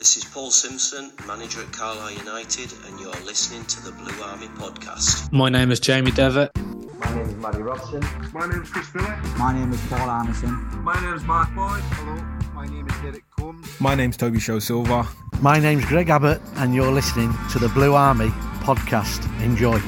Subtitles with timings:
[0.00, 4.46] this is Paul Simpson, manager at Carlisle United, and you're listening to the Blue Army
[4.56, 5.30] podcast.
[5.30, 6.50] My name is Jamie Devitt.
[6.56, 8.00] My name is Matty Robson.
[8.32, 9.10] My name is Chris Phillip.
[9.36, 10.52] My name is Paul Anderson.
[10.82, 11.82] My name is Mark Boyd.
[11.82, 12.16] Hello.
[12.54, 13.78] My name is Derek Combs.
[13.78, 15.06] My name's Tobi Sho-Silva.
[15.42, 18.28] My name's Greg Abbott, and you're listening to the Blue Army
[18.64, 19.22] podcast.
[19.42, 19.78] Enjoy.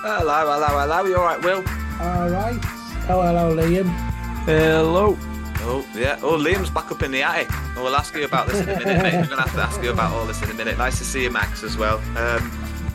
[0.00, 1.04] Hello, hello, hello.
[1.04, 1.62] You all right, Will?
[2.00, 2.58] All right.
[3.10, 3.90] Oh, hello, Liam.
[4.46, 5.18] Hello.
[5.66, 6.18] Oh, yeah.
[6.22, 7.48] Oh, Liam's back up in the attic.
[7.50, 9.14] Oh, we'll ask you about this in a minute, mate.
[9.14, 10.76] We're going to have to ask you about all this in a minute.
[10.76, 11.98] Nice to see you, Max, as well.
[12.18, 12.50] Um,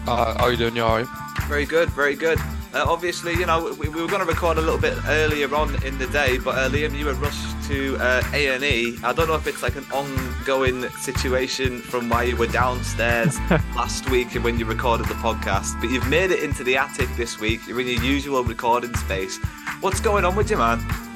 [0.08, 0.76] uh, how are you doing?
[0.76, 1.08] You all right?
[1.48, 2.40] Very good, very good.
[2.72, 5.84] Uh, obviously, you know, we, we, were going to record a little bit earlier on
[5.84, 8.98] in the day, but uh, Liam, you were rushed to uh, A&E.
[9.04, 13.40] I don't know if it's like an ongoing situation from why you were downstairs
[13.76, 17.40] last week when you recorded the podcast, but you've made it into the attic this
[17.40, 17.68] week.
[17.68, 19.40] You're in your usual recording space.
[19.82, 21.09] What's going on with you, man?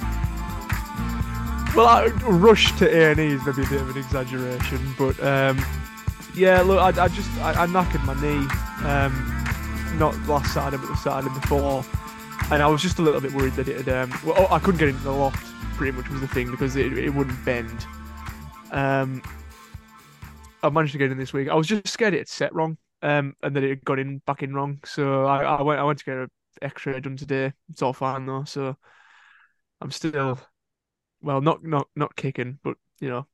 [1.75, 5.19] Well, I, rush to A and E is maybe a bit of an exaggeration, but
[5.23, 5.57] um,
[6.35, 8.45] yeah, look, I, I just I, I knackered my knee,
[8.87, 11.83] um, not last Saturday, but the Saturday before,
[12.51, 13.89] and I was just a little bit worried that it had.
[13.89, 15.43] Um, well, oh, I couldn't get into the loft.
[15.75, 17.87] Pretty much was the thing because it, it wouldn't bend.
[18.69, 19.23] Um,
[20.61, 21.49] I managed to get in this week.
[21.49, 24.19] I was just scared it had set wrong, um, and that it had got in
[24.27, 24.79] back in wrong.
[24.85, 26.29] So I, I went I went to get an
[26.61, 27.51] X-ray done today.
[27.71, 28.43] It's all fine though.
[28.43, 28.77] So
[29.81, 30.39] I'm still
[31.23, 33.27] well, not not not kicking, but you know,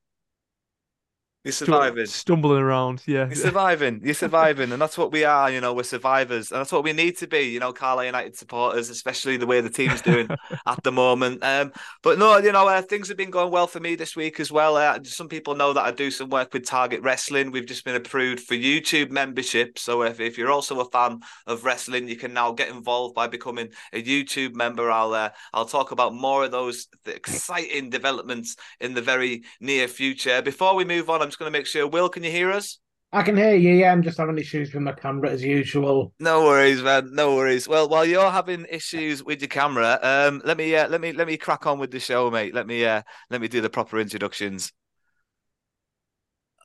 [1.46, 3.02] you're surviving, stumbling around.
[3.06, 4.02] Yeah, you're surviving.
[4.04, 5.50] You're surviving, and that's what we are.
[5.50, 7.44] You know, we're survivors, and that's what we need to be.
[7.44, 10.28] You know, Carlisle United supporters, especially the way the team's doing
[10.68, 11.42] at the moment.
[11.42, 11.72] Um,
[12.04, 14.52] but no, you know, uh, things have been going well for me this week as
[14.52, 14.76] well.
[14.76, 17.52] Uh, some people know that I do some work with Target Wrestling.
[17.52, 19.80] We've just been approved for YouTube membership.
[19.80, 23.28] So if, if you're also a fan of wrestling, you can now get involved by
[23.28, 24.92] becoming a YouTube member.
[24.92, 30.42] I'll uh, I'll talk about more of those exciting developments in the very near future.
[30.42, 31.88] Before we move on, I'm just going to make sure.
[31.88, 32.80] Will, can you hear us?
[33.14, 33.74] I can hear you.
[33.74, 36.14] Yeah, I'm just having issues with my camera as usual.
[36.20, 37.12] No worries, man.
[37.14, 37.66] No worries.
[37.68, 41.28] Well, while you're having issues with your camera, um, let me uh, let me let
[41.28, 42.54] me crack on with the show, mate.
[42.54, 44.74] Let me uh, let me do the proper introductions.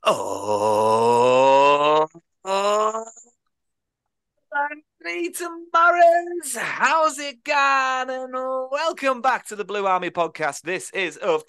[0.03, 0.45] Oh,
[2.43, 3.05] oh.
[5.71, 8.09] Barons, how's it going?
[8.09, 10.61] And welcome back to the Blue Army podcast.
[10.61, 11.43] This is, of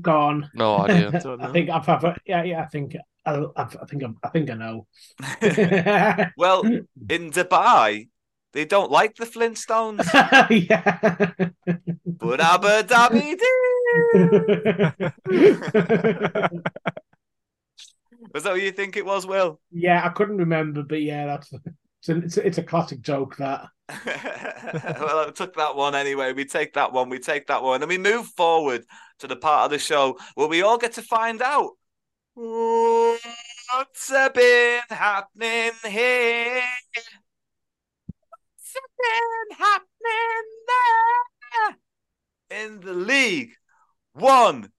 [0.00, 0.48] Gone.
[0.54, 1.08] No idea.
[1.40, 2.62] I think I've, I've, yeah, yeah.
[2.62, 2.96] I think
[3.26, 4.86] I, I think I'm, I think I know.
[6.36, 8.08] well, in Dubai,
[8.52, 10.06] they don't like the Flintstones.
[10.68, 11.34] yeah.
[12.06, 13.50] But Abu Dhabi do.
[18.32, 19.60] was that what you think it was, Will?
[19.72, 21.52] Yeah, I couldn't remember, but yeah, that's
[22.04, 23.68] it's a, it's a, it's a classic joke that.
[25.00, 26.32] well, I took that one anyway.
[26.32, 27.08] We take that one.
[27.08, 28.84] We take that one, and we move forward
[29.20, 31.70] to the part of the show where we all get to find out
[32.34, 36.62] what's been happening here.
[38.18, 40.44] What's been happening
[42.50, 43.52] there in the league?
[44.12, 44.70] One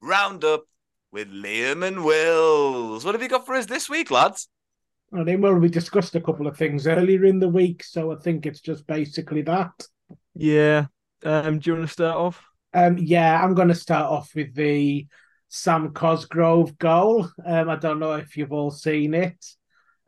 [0.00, 0.64] roundup
[1.12, 3.04] with Liam and Wills.
[3.04, 4.48] What have you got for us this week, lads?
[5.12, 8.16] I think well, we discussed a couple of things earlier in the week, so I
[8.16, 9.72] think it's just basically that.
[10.34, 10.86] Yeah.
[11.24, 12.42] Um, do you want to start off?
[12.72, 15.06] Um, yeah, I'm going to start off with the
[15.48, 17.28] Sam Cosgrove goal.
[17.44, 19.44] Um, I don't know if you've all seen it.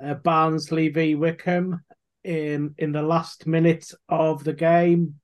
[0.02, 1.81] Uh, Barnsley v Wycombe
[2.25, 5.16] in in the last minute of the game,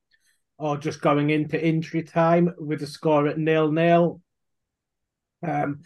[0.59, 4.21] or just going into injury time with the score at nil nil.
[5.47, 5.83] Um,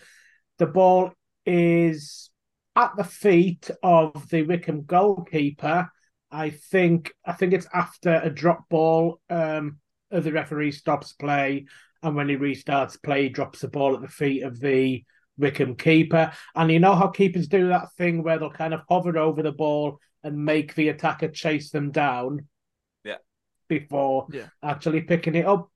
[0.58, 1.12] the ball
[1.44, 2.30] is
[2.74, 5.90] at the feet of the Wycombe goalkeeper.
[6.30, 9.20] I think I think it's after a drop ball.
[9.28, 9.78] Um,
[10.10, 11.66] the referee stops play,
[12.02, 15.04] and when he restarts play, he drops the ball at the feet of the
[15.38, 16.32] Wycombe keeper.
[16.54, 19.52] And you know how keepers do that thing where they'll kind of hover over the
[19.52, 22.46] ball and make the attacker chase them down.
[23.04, 23.16] Yeah.
[23.68, 24.46] Before yeah.
[24.62, 25.70] actually picking it up.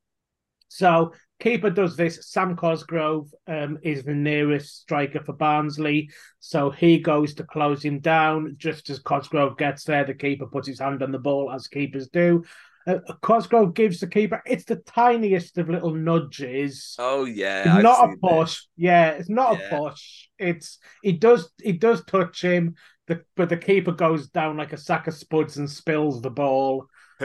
[0.69, 2.30] So keeper does this.
[2.30, 6.10] Sam Cosgrove um, is the nearest striker for Barnsley,
[6.40, 8.54] so he goes to close him down.
[8.58, 12.08] Just as Cosgrove gets there, the keeper puts his hand on the ball, as keepers
[12.08, 12.44] do.
[12.86, 14.42] Uh, Cosgrove gives the keeper.
[14.46, 16.94] It's the tiniest of little nudges.
[16.98, 18.60] Oh yeah, it's not a push.
[18.60, 18.82] That.
[18.82, 19.66] Yeah, it's not yeah.
[19.66, 20.28] a push.
[20.38, 22.76] It's it does it does touch him,
[23.08, 26.86] the, but the keeper goes down like a sack of spuds and spills the ball.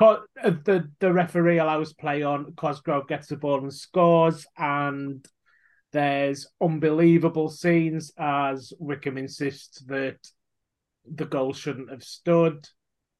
[0.00, 2.52] Uh, the the referee allows play on.
[2.56, 5.26] Cosgrove gets the ball and scores, and
[5.92, 10.18] there's unbelievable scenes as Wycombe insists that
[11.04, 12.66] the goal shouldn't have stood.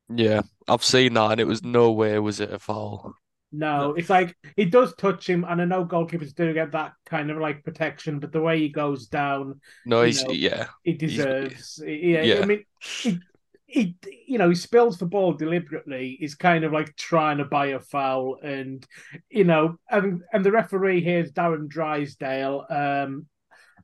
[0.08, 3.14] Yeah, I've seen that, and it was no way was it a foul.
[3.52, 7.30] No, it's like he does touch him, and I know goalkeepers do get that kind
[7.30, 11.82] of like protection, but the way he goes down, no, he's know, yeah, he deserves.
[11.84, 13.18] yeah, yeah, I mean, he,
[13.70, 13.96] he,
[14.26, 16.16] you know, he spills the ball deliberately.
[16.18, 18.84] He's kind of like trying to buy a foul, and
[19.30, 22.66] you know, and and the referee here is Darren Drysdale.
[22.68, 23.26] Um,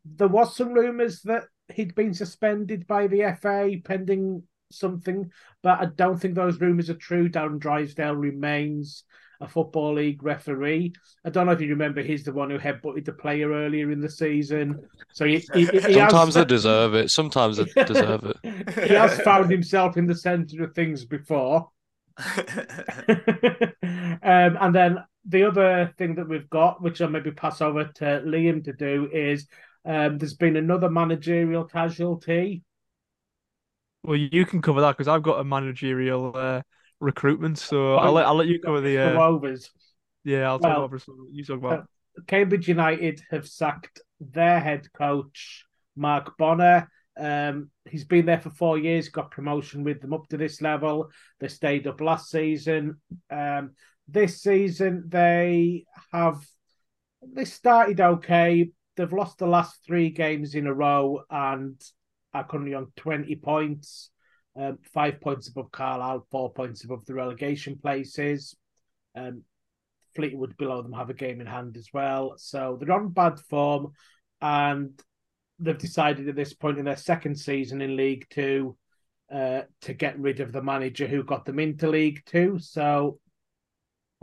[0.05, 5.31] there was some rumours that he'd been suspended by the FA pending something,
[5.63, 7.29] but I don't think those rumours are true.
[7.29, 9.05] Darren Drysdale remains
[9.41, 10.93] a football league referee.
[11.25, 14.01] I don't know if you remember, he's the one who headbutted the player earlier in
[14.01, 14.81] the season.
[15.13, 17.11] So he, he, he sometimes has, they deserve it.
[17.11, 18.89] Sometimes they deserve it.
[18.89, 21.69] he has found himself in the centre of things before.
[22.39, 22.47] um,
[24.23, 28.65] and then the other thing that we've got, which I'll maybe pass over to Liam
[28.65, 29.47] to do, is
[29.85, 32.63] um, there's been another managerial casualty.
[34.03, 36.63] Well, you can cover that because I've got a managerial uh,
[37.01, 37.59] recruitment.
[37.59, 39.21] So I'll let I'll let you cover the uh...
[39.21, 39.71] overs.
[40.25, 40.99] Yeah, I'll talk over.
[40.99, 41.81] So you talk about.
[41.81, 41.83] Uh,
[42.27, 45.65] Cambridge United have sacked their head coach
[45.97, 46.91] Mark Bonner.
[47.19, 51.11] Um, he's been there for four years, got promotion with them up to this level.
[51.41, 53.01] They stayed up last season.
[53.31, 53.73] Um,
[54.09, 56.45] this season they have
[57.23, 58.71] they started okay.
[58.97, 61.81] They've lost the last three games in a row and
[62.33, 64.11] are currently on 20 points
[64.59, 68.57] um, five points above Carlisle, four points above the relegation places.
[69.15, 69.43] Um,
[70.15, 72.35] Fleetwood below them have a game in hand as well.
[72.39, 73.93] So they're on bad form,
[74.41, 74.99] and
[75.59, 78.77] they've decided at this point in their second season in League Two
[79.33, 82.59] uh, to get rid of the manager who got them into League Two.
[82.59, 83.19] So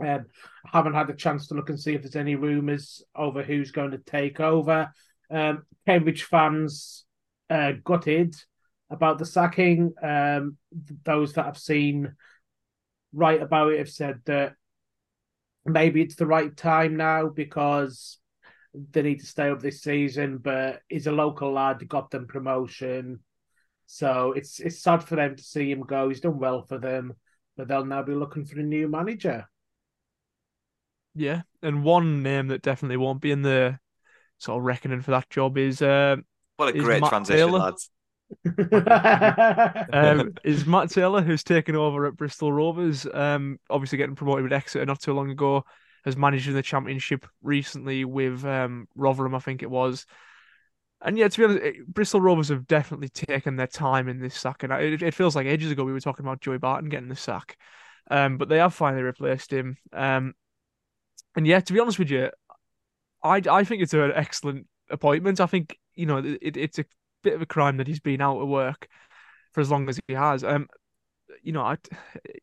[0.00, 0.26] um,
[0.64, 3.70] I haven't had a chance to look and see if there's any rumours over who's
[3.70, 4.92] going to take over.
[5.30, 7.04] Um, Cambridge fans
[7.50, 8.34] uh, gutted
[8.90, 9.92] about the sacking.
[10.02, 10.56] Um,
[11.04, 12.14] those that have seen
[13.12, 14.54] write about it have said that
[15.64, 18.18] maybe it's the right time now because
[18.92, 20.38] they need to stay up this season.
[20.38, 23.20] But he's a local lad, got them promotion,
[23.86, 26.08] so it's it's sad for them to see him go.
[26.08, 27.14] He's done well for them,
[27.56, 29.46] but they'll now be looking for a new manager.
[31.14, 33.78] Yeah, and one name that definitely won't be in the
[34.38, 36.16] sort of reckoning for that job is uh,
[36.56, 37.58] what a is great Matt transition, Taylor.
[37.60, 37.90] lads.
[39.92, 44.52] Um, is Matt Taylor, who's taken over at Bristol Rovers, um, obviously getting promoted with
[44.52, 45.64] Exeter not too long ago,
[46.04, 50.06] has managed in the Championship recently with um, Rotherham, I think it was.
[51.02, 54.34] And yeah, to be honest, it- Bristol Rovers have definitely taken their time in this
[54.38, 57.08] sack, and it, it feels like ages ago we were talking about Joey Barton getting
[57.08, 57.58] the sack,
[58.10, 59.76] um, but they have finally replaced him.
[59.92, 60.34] Um,
[61.36, 62.30] and yeah, to be honest with you,
[63.22, 65.40] I I think it's an excellent appointment.
[65.40, 66.84] I think you know it, it's a
[67.24, 68.88] bit of a crime that he's been out of work
[69.52, 70.44] for as long as he has.
[70.44, 70.68] Um,
[71.42, 71.76] you know, I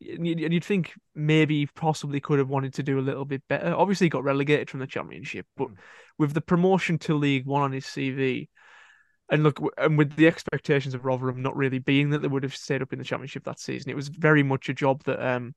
[0.01, 3.73] and you'd think maybe he possibly could have wanted to do a little bit better.
[3.73, 5.69] Obviously, he got relegated from the championship, but
[6.17, 8.50] with the promotion to League One on his CV,
[9.29, 12.55] and look, and with the expectations of Rotherham not really being that they would have
[12.55, 15.55] stayed up in the championship that season, it was very much a job that um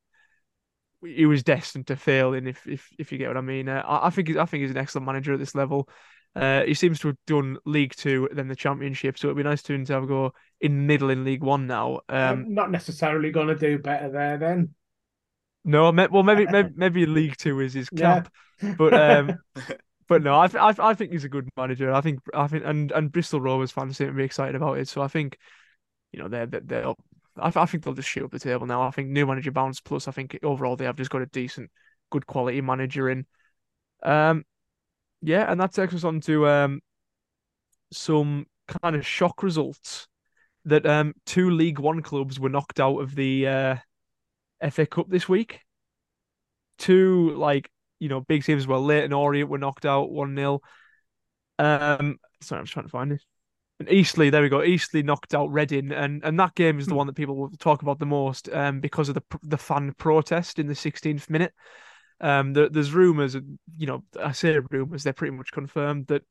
[1.03, 2.47] he was destined to fail in.
[2.47, 4.71] If if if you get what I mean, uh, I, I think I think he's
[4.71, 5.89] an excellent manager at this level.
[6.35, 9.63] Uh, he seems to have done League Two, then the Championship, so it'd be nice
[9.65, 12.01] to him to have a go in middle in League One now.
[12.09, 14.75] Um, not necessarily going to do better there then.
[15.65, 18.21] no, well maybe maybe, maybe League Two is his Yeah.
[18.21, 18.33] cap,
[18.77, 19.39] but um,
[20.09, 21.93] but no, I, I I think he's a good manager.
[21.93, 24.89] I think I think and and Bristol Rovers fans seem to be excited about it.
[24.89, 25.39] So I think
[26.13, 27.01] you know they're they're, up.
[27.39, 28.83] I, I think they'll just shoot up the table now.
[28.83, 30.09] I think new manager bounce plus.
[30.09, 31.71] I think overall they have just got a decent,
[32.11, 33.27] good quality manager in.
[34.03, 34.45] Um,
[35.25, 36.81] yeah, and that takes us on to um
[37.93, 38.47] some
[38.83, 40.07] kind of shock results
[40.67, 43.77] that um two League One clubs were knocked out of the uh
[44.71, 45.61] FA Cup this week.
[46.79, 48.83] Two like you know big teams as well.
[48.83, 50.61] Leyton Orient were knocked out one 0
[51.59, 53.23] Um, sorry, I'm just trying to find it.
[53.81, 54.63] And Eastleigh, there we go.
[54.63, 57.81] Eastleigh knocked out Reading, and and that game is the one that people will talk
[57.81, 61.55] about the most, um, because of the the fan protest in the 16th minute.
[62.21, 66.23] Um, there, there's rumours, you know, I say rumours, they're pretty much confirmed that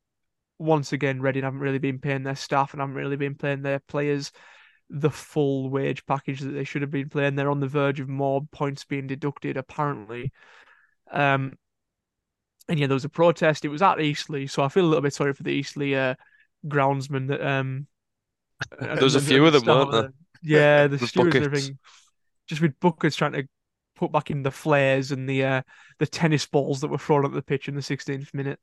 [0.57, 3.79] once again Reading haven't really been paying their staff and haven't really been paying their
[3.79, 4.31] players
[4.89, 7.35] the full wage package that they should have been playing.
[7.35, 10.31] They're on the verge of more points being deducted, apparently.
[11.11, 11.57] Um,
[12.69, 13.65] and yeah, there was a protest.
[13.65, 16.15] It was at Eastleigh, so I feel a little bit sorry for the Eastleigh uh,
[16.65, 17.87] groundsman that um
[18.79, 19.99] There was a few of them, weren't there?
[20.05, 21.77] of the- Yeah, the stewards everything.
[22.47, 23.47] Just with buckets trying to
[23.95, 25.61] put back in the flares and the uh,
[25.99, 28.59] the tennis balls that were thrown at the pitch in the 16th minute.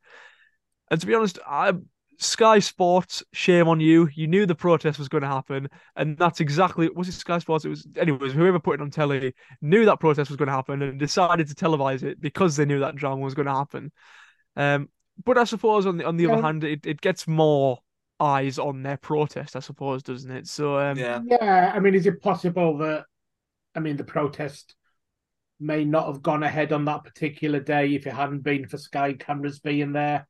[0.91, 1.73] And to be honest, I
[2.19, 4.09] Sky Sports, shame on you.
[4.15, 7.65] You knew the protest was going to happen, and that's exactly was it Sky Sports?
[7.65, 8.33] It was anyways.
[8.33, 11.55] Whoever put it on telly knew that protest was going to happen and decided to
[11.55, 13.93] televise it because they knew that drama was going to happen.
[14.57, 14.89] Um,
[15.25, 17.79] but I suppose on the on the other hand, it, it gets more
[18.21, 20.47] eyes on their protest, I suppose, doesn't it?
[20.47, 21.23] So um, Yeah.
[21.25, 23.07] Yeah, I mean, is it possible that,
[23.75, 24.77] I mean, the protest
[25.61, 29.13] may not have gone ahead on that particular day if it hadn't been for Sky
[29.13, 30.27] cameras being there?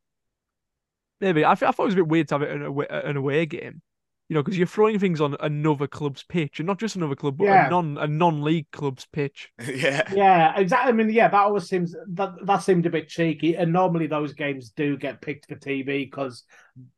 [1.21, 2.87] Maybe I, th- I thought it was a bit weird to have it an away,
[2.89, 3.83] an away game,
[4.29, 7.37] you know, because you're throwing things on another club's pitch, and not just another club,
[7.37, 7.67] but Yeah.
[7.67, 9.51] a non a non league club's pitch.
[9.69, 10.15] yeah.
[10.15, 10.89] Yeah, exactly.
[10.89, 13.57] I mean, yeah, that always seems that that seemed a bit cheeky.
[13.57, 16.45] And normally those games do get picked for TV because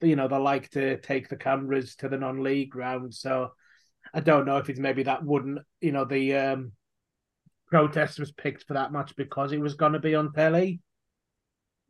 [0.01, 3.13] you know they like to take the cameras to the non-league round.
[3.15, 3.53] So
[4.15, 6.73] I don't know if it's maybe that wouldn't you know the um
[7.73, 10.81] protest was picked for that match because it was going to be on telly.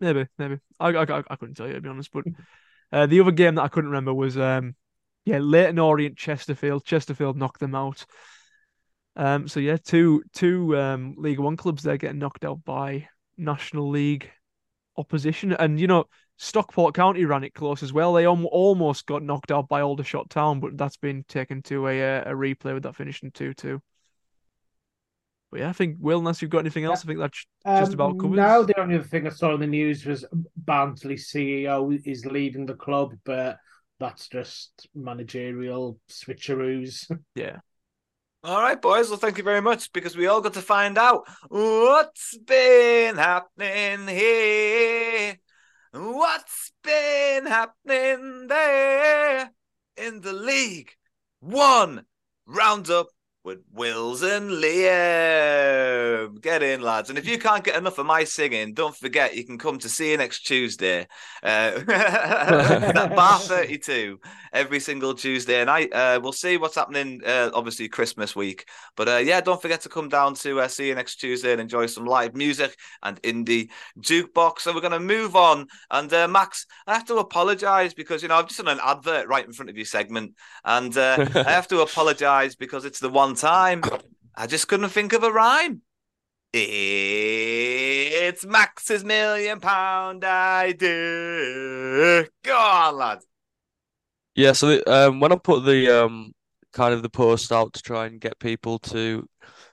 [0.00, 0.58] Maybe, maybe.
[0.78, 2.24] I, I, I- couldn't tell you to be honest, but
[2.92, 4.76] uh, the other game that I couldn't remember was um,
[5.24, 6.84] yeah, Leyton Orient Chesterfield.
[6.84, 8.04] Chesterfield knocked them out.
[9.16, 13.90] Um, so yeah, two two um League One clubs there getting knocked out by National
[13.90, 14.30] League
[14.96, 16.04] opposition, and you know
[16.38, 18.12] Stockport County ran it close as well.
[18.14, 22.18] They al- almost got knocked out by Aldershot Town, but that's been taken to a
[22.18, 23.82] uh, a replay with that finishing two two.
[25.52, 27.92] But yeah, I think Will, unless you've got anything else, I think that's just Um,
[27.92, 28.36] about covers.
[28.38, 30.24] No, the only other thing I saw in the news was
[30.56, 33.58] Barnsley CEO is leaving the club, but
[34.00, 37.06] that's just managerial switcheroos.
[37.34, 37.58] Yeah.
[38.42, 39.10] All right, boys.
[39.10, 44.08] Well, thank you very much because we all got to find out what's been happening
[44.08, 45.36] here.
[45.92, 49.50] What's been happening there
[49.98, 50.92] in the league?
[51.40, 52.04] One
[52.46, 53.08] roundup
[53.44, 56.40] with Wills and Liam.
[56.40, 57.08] Get in, lads.
[57.08, 59.88] And if you can't get enough of my singing, don't forget you can come to
[59.88, 61.08] see you next Tuesday.
[61.42, 64.20] Uh, that bar 32
[64.52, 65.92] every single Tuesday night.
[65.92, 68.68] Uh, we'll see what's happening, uh, obviously, Christmas week.
[68.96, 71.60] But uh, yeah, don't forget to come down to uh, see you next Tuesday and
[71.60, 73.70] enjoy some live music and indie
[74.00, 74.60] jukebox.
[74.60, 75.66] So we're going to move on.
[75.90, 79.26] And uh, Max, I have to apologize because, you know, I've just done an advert
[79.26, 80.34] right in front of your segment.
[80.64, 83.90] And uh, I have to apologize because it's the one time
[84.34, 85.82] I just couldn't think of a rhyme.
[86.54, 92.28] It's Max's million pound idea.
[92.44, 93.18] Go on, lad.
[94.34, 96.32] Yeah, so the, um, when I put the um
[96.72, 99.28] kind of the post out to try and get people to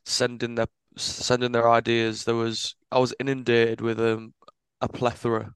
[0.05, 4.33] send in their send in their ideas, there was I was inundated with um
[4.81, 5.53] a plethora.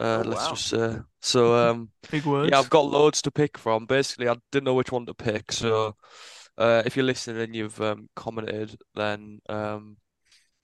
[0.00, 0.48] Uh, Oh, let's wow.
[0.48, 0.98] just say.
[1.22, 2.50] So um Big words.
[2.50, 3.86] yeah, I've got loads to pick from.
[3.86, 5.50] Basically, I didn't know which one to pick.
[5.52, 5.96] So
[6.58, 9.96] uh, if you're listening and you've um commented, then um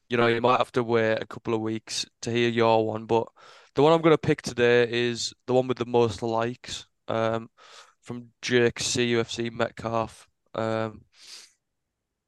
[0.09, 3.07] you know you might have to wait a couple of weeks to hear your one.
[3.07, 3.27] But
[3.75, 6.87] the one I'm going to pick today is the one with the most likes.
[7.09, 7.49] Um,
[8.05, 10.29] from Jake CUFC Metcalf.
[10.55, 11.03] Um,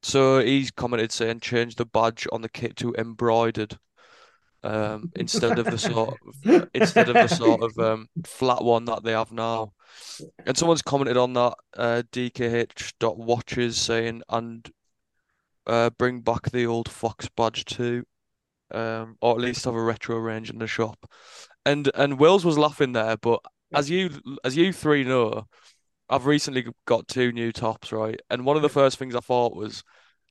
[0.03, 3.79] so he's commented saying change the badge on the kit to embroidered.
[4.63, 9.05] Um, instead of the sort of instead of the sort of um flat one that
[9.05, 9.73] they have now.
[10.45, 14.69] And someone's commented on that uh DKH.watches saying and
[15.67, 18.05] uh bring back the old Fox badge too.
[18.73, 21.09] Um, or at least have a retro range in the shop.
[21.65, 23.41] And and Wills was laughing there, but
[23.73, 24.11] as you
[24.45, 25.47] as you three know,
[26.09, 28.21] I've recently got two new tops, right?
[28.31, 29.83] And one of the first things I thought was,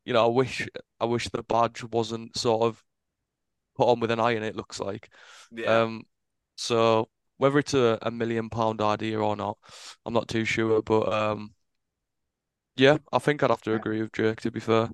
[0.06, 0.68] you know, I wish
[1.00, 2.84] I wish the badge wasn't sort of
[3.76, 5.10] put on with an iron, it looks like.
[5.52, 5.82] Yeah.
[5.82, 6.04] Um,
[6.56, 9.58] so whether it's a, a million pound idea or not,
[10.06, 10.82] I'm not too sure.
[10.82, 11.54] But um,
[12.76, 14.90] yeah, I think I'd have to agree with Jake, to be fair.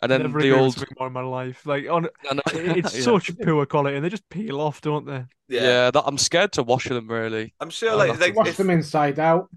[0.00, 1.66] And then Never the agreed with old more in my life.
[1.66, 2.42] Like on, I know.
[2.54, 3.02] it's Yeah.
[3.02, 5.24] such poor quality, and they just peel off, don't they?
[5.48, 7.54] Yeah, yeah that I'm scared to wash them really.
[7.60, 9.48] I'm sure, I'll like, have to- like Wash if- them inside out.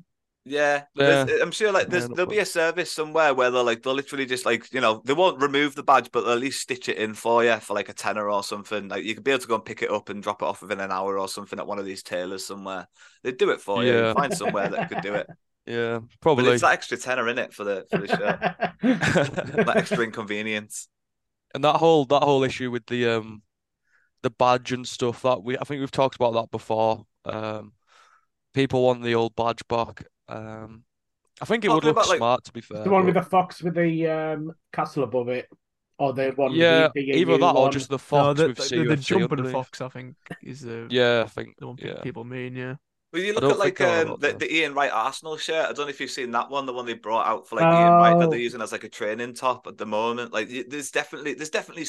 [0.43, 1.25] Yeah, Yeah.
[1.41, 4.45] I'm sure like there's there'll be a service somewhere where they'll like they'll literally just
[4.45, 7.13] like you know they won't remove the badge but they'll at least stitch it in
[7.13, 8.87] for you for like a tenner or something.
[8.87, 10.61] Like you could be able to go and pick it up and drop it off
[10.63, 12.87] within an hour or something at one of these tailors somewhere.
[13.23, 13.93] They'd do it for you.
[13.93, 14.07] Yeah.
[14.07, 15.27] You'd Find somewhere that could do it.
[15.67, 16.53] Yeah, But probably.
[16.53, 18.07] it's that extra tenner in it for the for the
[18.81, 19.65] shirt.
[19.65, 20.87] that extra inconvenience.
[21.53, 23.43] And that whole that whole issue with the um
[24.23, 27.05] the badge and stuff that we I think we've talked about that before.
[27.25, 27.73] Um,
[28.53, 30.03] people want the old badge back.
[30.29, 30.83] Um,
[31.41, 32.83] I think it would look about, like, smart to be fair.
[32.83, 35.49] The one with the fox with the um, castle above it,
[35.97, 36.53] or the one.
[36.53, 38.83] yeah, the, the either EU that or just the No, fox the, with the, the,
[38.83, 39.53] the CUFC jump of the underneath.
[39.53, 42.01] fox, I think, is the Yeah, I think the one yeah.
[42.01, 42.55] people mean.
[42.55, 42.75] Yeah.
[43.13, 45.65] Well, you look at like um, the, the Ian Wright Arsenal shirt.
[45.69, 47.63] I don't know if you've seen that one, the one they brought out for like
[47.65, 48.29] Ian Wright that Oh.
[48.29, 50.31] they're using as like a training top at the moment.
[50.31, 51.85] Like there's definitely there's definitely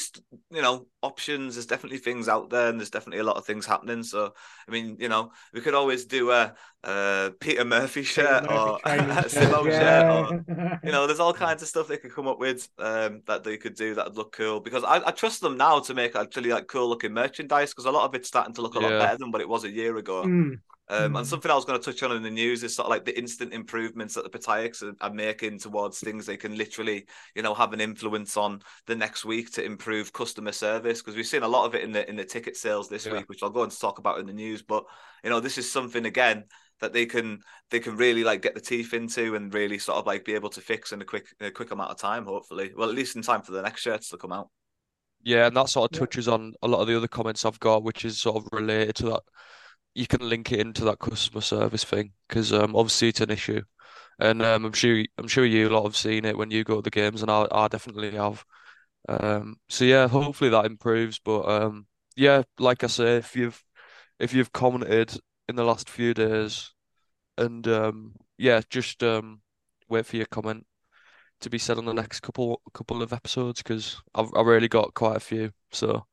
[0.51, 1.55] you know options.
[1.55, 4.03] There's definitely things out there, and there's definitely a lot of things happening.
[4.03, 4.33] So
[4.67, 8.81] I mean, you know, we could always do a, uh Peter Murphy shirt Murphy or
[8.85, 9.79] a shirt, Simo yeah.
[9.79, 13.21] shirt, or you know, there's all kinds of stuff they could come up with um,
[13.27, 14.59] that they could do that'd look cool.
[14.59, 17.69] Because I, I trust them now to make actually like cool looking merchandise.
[17.71, 18.97] Because a lot of it's starting to look a lot Yeah.
[18.97, 20.23] better than what it was a year ago.
[20.25, 20.59] Mm.
[20.89, 21.19] Um, Mm.
[21.19, 23.05] and something I was going to touch on in the news is sort of like
[23.05, 27.41] the instant improvements that the Piataks are, are making towards things they can literally, you
[27.41, 31.01] know, have an influence on the next week to improve customer service.
[31.01, 33.13] Because we've seen a lot of it in the in the ticket sales this Yeah.
[33.13, 34.61] week, which I'll go on to talk about in the news.
[34.61, 34.83] But
[35.23, 36.45] you know, this is something again
[36.81, 40.05] that they can they can really like get the teeth into and really sort of
[40.05, 42.25] like be able to fix in a quick in a quick amount of time.
[42.25, 44.49] Hopefully, well, at least in time for the next shirts to come out.
[45.21, 45.99] Yeah, and that sort of Yeah.
[45.99, 48.95] touches on a lot of the other comments I've got, which is sort of related
[48.97, 49.23] to that.
[49.95, 53.61] You can link it into that customer service thing because um, obviously it's an issue,
[54.19, 56.77] and um, I'm sure I'm sure you a lot have seen it when you go
[56.77, 58.45] to the games, and I I definitely have.
[59.09, 61.19] Um, so yeah, hopefully that improves.
[61.19, 63.63] But um, yeah, like I say, if you've
[64.19, 65.17] if you've commented
[65.49, 66.71] in the last few days,
[67.37, 69.41] and um, yeah, just um,
[69.89, 70.65] wait for your comment
[71.41, 74.93] to be said on the next couple couple of episodes because I've I've really got
[74.93, 75.51] quite a few.
[75.71, 76.05] So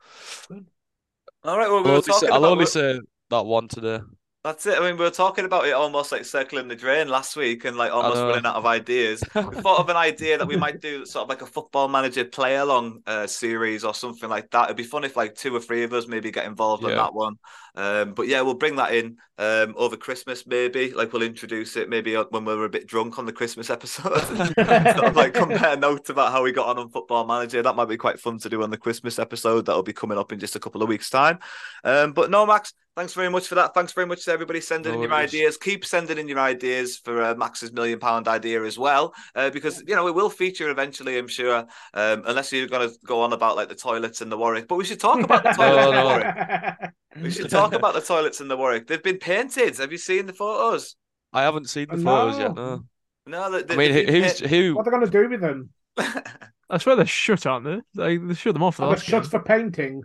[1.45, 4.01] All right, well, we I'll only say, I'll only say that one today.
[4.43, 4.79] That's it.
[4.79, 7.77] I mean, we were talking about it almost like circling the drain last week and
[7.77, 9.23] like almost running out of ideas.
[9.35, 12.25] we thought of an idea that we might do sort of like a football manager
[12.25, 14.65] play along uh, series or something like that.
[14.65, 17.13] It'd be fun if like two or three of us maybe get involved on that
[17.13, 17.35] one.
[17.75, 20.91] Um, but yeah, we'll bring that in um, over Christmas maybe.
[20.95, 24.21] Like we'll introduce it maybe when we're a bit drunk on the Christmas episode.
[24.25, 27.63] sort of like compare notes about how we got on on Football Manager.
[27.63, 29.67] That might be quite fun to do on the Christmas episode.
[29.67, 31.41] That'll be coming up in just a couple of weeks' time.
[31.85, 33.75] Um, but no, Max, thanks very much for that.
[33.75, 35.57] Thanks very much to everybody sending No in your ideas.
[35.57, 39.83] Keep sending in your ideas for uh, Max's million pound idea as well, uh, because
[39.87, 41.19] you know it will feature eventually.
[41.19, 41.59] I'm sure,
[41.95, 44.69] um, unless you're going to go on about like the toilets in the Warwick.
[44.69, 46.05] But we should talk about the toilets in the no.
[46.07, 46.91] Warwick.
[47.23, 48.87] We should talk about the toilets in the Warwick.
[48.87, 49.77] They've been painted.
[49.79, 50.95] Have you seen the photos?
[51.33, 52.05] I haven't seen the No.
[52.05, 52.55] photos yet.
[52.55, 52.85] No,
[53.27, 54.75] No, they, I mean, who- who's who?
[54.77, 55.71] What are they going to do with them?
[56.71, 57.81] I swear they're shut, aren't they?
[58.01, 58.77] Like, they shut them off.
[58.77, 59.31] for Are they last shut game.
[59.31, 60.03] for painting?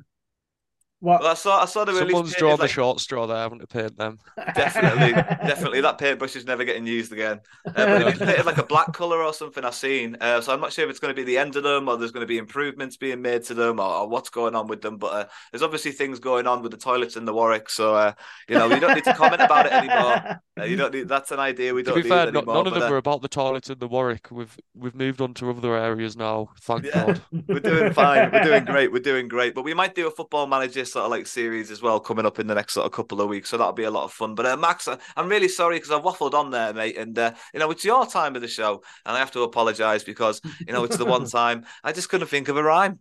[1.05, 1.21] What?
[1.21, 2.13] Well, I saw I saw the release.
[2.13, 4.17] Someone's painted, drawn the like- short straw there, I haven't they, paint them?
[4.55, 5.11] Definitely,
[5.47, 5.81] definitely.
[5.81, 7.41] That paintbrush is never getting used again.
[7.63, 9.63] Uh, but it was painted like a black color or something.
[9.63, 10.17] I've seen.
[10.19, 11.95] Uh, so I'm not sure if it's going to be the end of them or
[11.95, 14.81] there's going to be improvements being made to them or, or what's going on with
[14.81, 14.97] them.
[14.97, 17.69] But uh, there's obviously things going on with the toilets in the Warwick.
[17.69, 18.13] So uh,
[18.49, 20.41] you know, you don't need to comment about it anymore.
[20.57, 21.09] Uh, you don't need.
[21.09, 21.73] That's an idea.
[21.73, 22.55] We don't be need fair, anymore.
[22.55, 24.29] none of them uh, are about the toilet in the Warwick.
[24.31, 26.49] We've we've moved on to other areas now.
[26.61, 27.05] Thank Yeah.
[27.07, 27.21] God.
[27.49, 28.31] We're doing fine.
[28.31, 28.91] We're doing great.
[28.93, 29.53] We're doing great.
[29.53, 32.39] But we might do a football manager sort of like series as well coming up
[32.39, 33.49] in the next sort of couple of weeks.
[33.49, 34.33] So that'll be a lot of fun.
[34.33, 36.97] But uh, Max, I- I'm really sorry because I waffled on there, mate.
[36.97, 40.05] And uh, you know, it's your time of the show, and I have to apologise
[40.05, 42.99] because you know it's the one time I just couldn't think of a rhyme.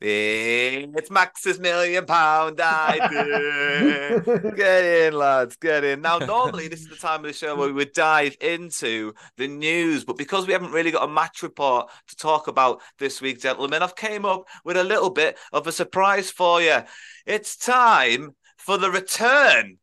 [0.00, 4.20] It's Max's million pound idea.
[4.54, 6.02] Get in, lads, get in.
[6.02, 9.48] Now, normally this is the time of the show where we would dive into the
[9.48, 13.40] news, but because we haven't really got a match report to talk about this week,
[13.40, 16.78] gentlemen, I've came up with a little bit of a surprise for you.
[17.26, 19.78] It's time for the return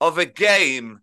[0.00, 1.00] of a game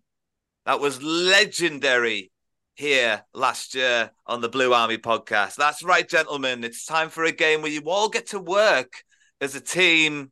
[0.64, 2.30] that was legendary
[2.78, 5.56] here last year on the Blue Army podcast.
[5.56, 6.62] That's right, gentlemen.
[6.62, 9.02] It's time for a game where you all get to work
[9.40, 10.30] as a team.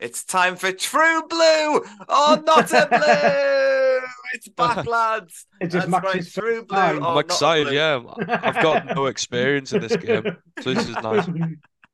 [0.00, 4.08] It's time for True Blue or Not a Blue.
[4.34, 5.46] It's back, lads.
[5.60, 6.76] It just That's right, True Blue.
[6.76, 7.72] I'm excited.
[7.72, 11.28] Yeah, I've got no experience in this game, so this is nice.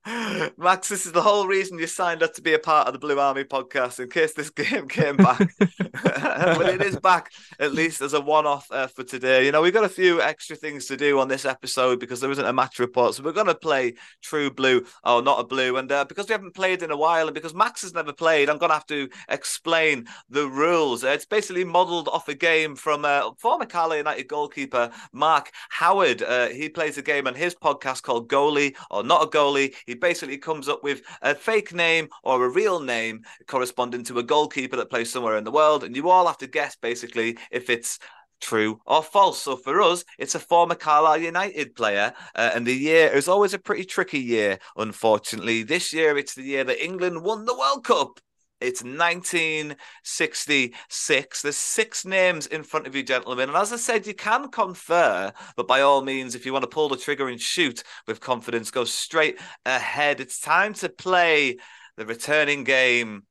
[0.57, 2.99] Max, this is the whole reason you signed up to be a part of the
[2.99, 5.39] Blue Army podcast in case this game came back.
[5.59, 9.45] but it is back, at least as a one off uh, for today.
[9.45, 12.31] You know, we've got a few extra things to do on this episode because there
[12.31, 13.15] isn't a match report.
[13.15, 15.77] So we're going to play True Blue or Not a Blue.
[15.77, 18.49] And uh, because we haven't played in a while and because Max has never played,
[18.49, 21.05] I'm going to have to explain the rules.
[21.05, 26.23] Uh, it's basically modelled off a game from uh, former Carlisle United goalkeeper Mark Howard.
[26.23, 29.75] Uh, he plays a game on his podcast called Goalie or Not a Goalie.
[29.91, 34.23] He basically comes up with a fake name or a real name corresponding to a
[34.23, 37.69] goalkeeper that plays somewhere in the world, and you all have to guess basically if
[37.69, 37.99] it's
[38.41, 39.43] true or false.
[39.43, 43.53] So for us, it's a former Carlisle United player, uh, and the year is always
[43.53, 45.65] a pretty tricky year, unfortunately.
[45.65, 48.21] This year, it's the year that England won the World Cup.
[48.61, 51.43] It's 1966.
[51.43, 53.49] There's six names in front of you, gentlemen.
[53.49, 56.69] And as I said, you can confer, but by all means, if you want to
[56.69, 60.21] pull the trigger and shoot with confidence, go straight ahead.
[60.21, 61.57] It's time to play
[61.97, 63.23] the returning game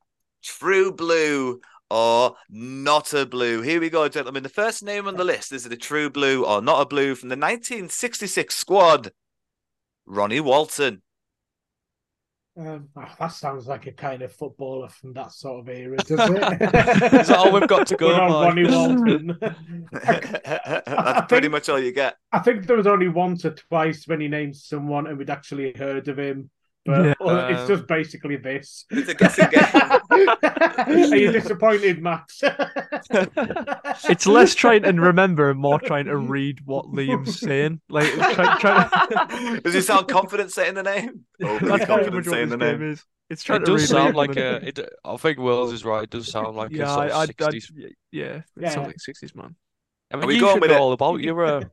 [0.42, 3.62] True Blue or Not a Blue.
[3.62, 4.42] Here we go, gentlemen.
[4.42, 7.14] The first name on the list is it a True Blue or Not a Blue
[7.14, 9.12] from the 1966 squad?
[10.06, 11.02] Ronnie Walton.
[12.56, 16.36] Um, oh, that sounds like a kind of footballer from that sort of era, doesn't
[16.36, 16.62] it?
[16.62, 18.48] Is that all we've got to go Good old by?
[18.48, 19.38] Ronnie Walton.
[19.92, 22.16] That's pretty much all you get.
[22.32, 25.72] I think there was only once or twice when he named someone and we'd actually
[25.72, 26.50] heard of him.
[26.90, 27.48] But Yeah.
[27.50, 28.84] it's Um, just basically this.
[28.90, 29.62] It's a guessing game.
[31.12, 32.42] Are you disappointed, Max?
[34.08, 37.80] It's less trying to remember and more trying to read what Liam's saying.
[37.88, 41.26] Like, try, try, Does he sound confident saying the name?
[41.42, 42.82] Overly that's confident saying the name.
[42.82, 43.04] is.
[43.28, 44.66] It's trying It to does read sound like a.
[44.66, 46.02] It, I think Wills is right.
[46.04, 47.70] It does sound like yeah, a sort I, of I, I, 60s.
[48.10, 48.68] yeah, it Yeah.
[48.68, 49.56] sounds like sixties man.
[50.12, 50.80] I Are we you going should with know it?
[50.80, 51.64] all about your uh,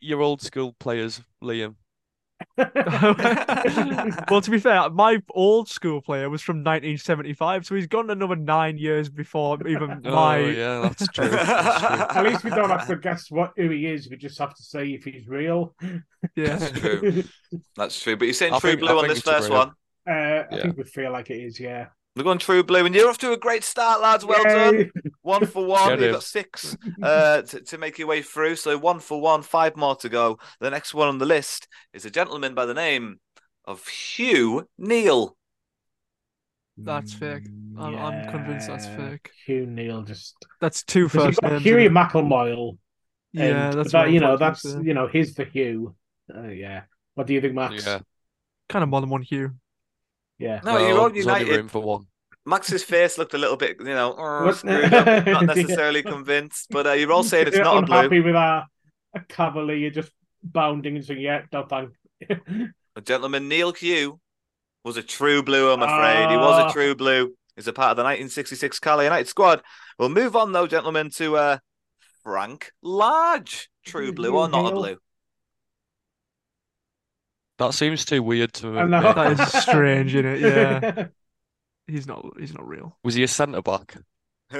[0.00, 1.76] your old school players, Liam.
[4.30, 8.36] well, to be fair, my old school player was from 1975, so he's gone another
[8.36, 10.38] nine years before even my.
[10.38, 11.28] Oh yeah, that's true.
[11.28, 12.18] That's true.
[12.18, 14.08] At least we don't have to guess what who he is.
[14.10, 15.74] We just have to say if he's real.
[16.36, 16.56] Yeah.
[16.56, 17.22] That's true.
[17.76, 18.16] That's true.
[18.16, 19.58] But you're saying I True think- Blue I on this first real.
[19.58, 19.68] one.
[20.08, 20.62] Uh, I Yeah.
[20.62, 21.86] think we feel like it is, yeah.
[22.14, 24.24] We're going True Blue, and you're off to a great start, lads.
[24.24, 24.54] Well Yay.
[24.54, 24.90] done.
[25.22, 25.98] One for one.
[25.98, 28.56] You've got six uh, to, to make your way through.
[28.56, 30.38] So one for one, five more to go.
[30.60, 33.20] The next one on the list is a gentleman by the name
[33.64, 35.36] of Hugh Neal.
[36.76, 37.44] That's fake.
[37.78, 39.30] I'm, I'm convinced that's fake.
[39.46, 41.64] Hugh Neal just That's two Because first you've got names.
[41.64, 41.94] Hughie isn't?
[41.94, 42.78] McIlmoyle.
[43.32, 45.94] Yeah, and that's that, you know that's you know he's the Hugh.
[46.34, 46.82] Uh, yeah.
[47.14, 47.86] What do you think, Max?
[47.86, 48.00] Yeah.
[48.68, 49.54] kind of more than one Hugh.
[50.42, 50.60] Yeah.
[50.64, 51.56] No, Well, you're all there's only United.
[51.56, 52.06] room for one.
[52.44, 55.26] Max's face looked a little bit, you know, "Oh, What- screwed up.
[55.26, 57.96] not necessarily convinced, but uh, you're all saying it's You're not a blue.
[57.96, 58.66] unhappy with our
[59.14, 60.10] a cavalier just
[60.42, 61.90] bounding and saying, "Yeah, no thank."
[63.04, 64.18] Gentleman Neil Q,
[64.84, 66.30] was a true blue, I'm afraid.
[66.30, 66.68] He was Ah.
[66.68, 67.34] a true blue.
[67.56, 69.62] He's a part of the 1966 Carlisle United squad.
[69.98, 71.58] We'll move on, though, gentlemen, to uh,
[72.24, 73.68] Frank Large.
[73.86, 74.96] True blue or not a blue?
[77.66, 79.00] That seems too weird to I know.
[79.00, 79.12] me.
[79.14, 80.40] That is strange, isn't it?
[80.40, 81.06] Yeah.
[81.86, 82.24] He's not.
[82.38, 82.96] He's not real.
[83.04, 83.96] Was he a centre back?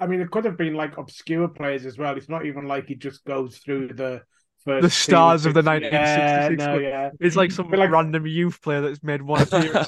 [0.00, 2.16] I mean, it could have been like obscure players as well.
[2.16, 4.22] It's not even like he just goes through the
[4.64, 7.10] first the stars team of the six- yeah, 1966 no, yeah.
[7.20, 9.86] It's like some like- random youth player that's made one appearance.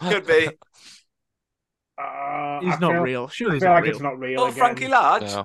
[0.00, 0.48] Could be.
[1.98, 3.28] Uh, He's I not feel- real.
[3.28, 3.92] Surely I he's feel not like real.
[3.92, 4.40] it's not real.
[4.40, 4.58] Oh, again.
[4.58, 5.22] Frankie Large.
[5.22, 5.44] No.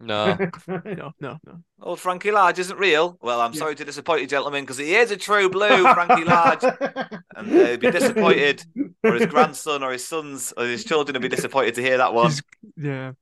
[0.00, 0.36] No.
[0.68, 1.62] no, no, no.
[1.82, 3.18] Old Frankie Large isn't real.
[3.20, 6.62] Well, I'm sorry to disappoint you, gentlemen, because he is a true blue, Frankie Large.
[7.36, 8.64] And uh, he'd be disappointed,
[9.04, 12.12] or his grandson, or his sons, or his children would be disappointed to hear that
[12.14, 12.26] one.
[12.32, 12.42] He's-
[12.76, 13.12] yeah.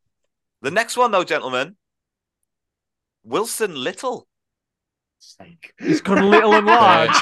[0.63, 1.77] The next one, though, gentlemen,
[3.25, 4.27] Wilson Little.
[5.79, 7.11] He's gone little and large.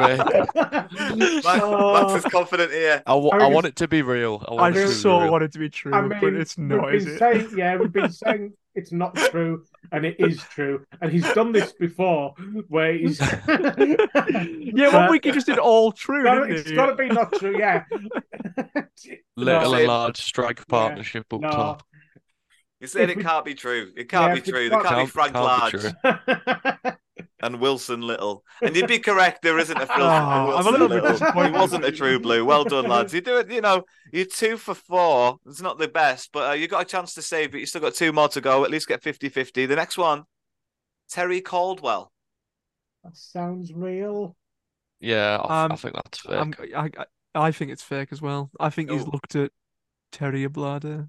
[0.00, 3.02] Max, Max is confident here.
[3.06, 4.44] I, wa- I I want it to be real.
[4.48, 5.30] I I want it to be so real.
[5.32, 7.18] want it to be true, I but mean, it's not, we've is been it?
[7.18, 11.52] saying, yeah, we've been saying it's not true, and it is true, and he's done
[11.52, 12.34] this before,
[12.68, 16.76] where he's Yeah, one week he just did all true, No, didn't it's he?
[16.76, 17.84] got to be not true, yeah.
[19.36, 19.74] Little No.
[19.74, 21.50] and large strike partnership up No.
[21.50, 21.82] top.
[22.82, 23.90] You said it can't be true.
[23.96, 24.68] It can't Yeah, be true.
[24.68, 26.92] There not- can't be Frank can't Large true.
[27.40, 28.44] and Wilson Little.
[28.60, 29.42] And you'd be correct.
[29.42, 31.52] There isn't a Phil Oh, I'm a Wilson little bit disappointed.
[31.54, 32.44] He wasn't a true blue.
[32.44, 33.14] Well done, lads.
[33.14, 33.50] You do it.
[33.50, 35.38] You know, you're two for four.
[35.46, 37.58] It's not the best, but uh, you got a chance to save it.
[37.60, 38.64] You still got two more to go.
[38.64, 39.66] At least get 50-50.
[39.68, 40.24] The next one,
[41.08, 42.12] Terry Caldwell.
[43.04, 44.36] That sounds real.
[45.00, 46.38] Yeah, I, Um, I think that's fair.
[46.38, 48.50] I'm, I, I, I think it's fake as well.
[48.60, 49.10] I think he's Oh.
[49.12, 49.50] looked at
[50.12, 51.08] Terry Ablada.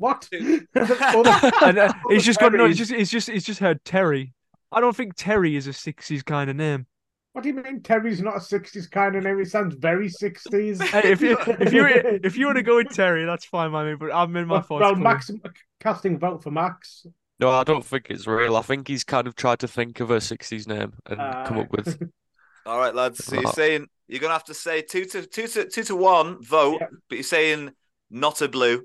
[0.00, 0.26] What?
[0.32, 2.58] and uh, he's just got no.
[2.58, 2.68] Terry.
[2.68, 4.32] He's just, he's just, he's just heard Terry.
[4.72, 6.86] I don't think Terry is a '60s kind of name.
[7.32, 9.38] What do you mean Terry's not a 60s kind of name?
[9.38, 10.82] It sounds very 60s.
[10.82, 11.86] Hey, if you if you
[12.24, 13.94] if you want to go with Terry, that's fine by me.
[13.94, 14.82] But I'm in my well, thoughts.
[14.82, 14.96] well.
[14.96, 15.30] Max
[15.78, 17.06] casting vote for Max.
[17.38, 18.56] No, I don't think it's real.
[18.56, 21.62] I think he's kind of tried to think of a 60s name and come Uh,
[21.62, 22.02] up with.
[22.66, 23.24] All right, lads.
[23.24, 26.42] So you're saying you're gonna have to say two to two to two to one
[26.42, 26.88] vote, Yeah.
[27.08, 27.70] but you're saying
[28.10, 28.84] not a blue.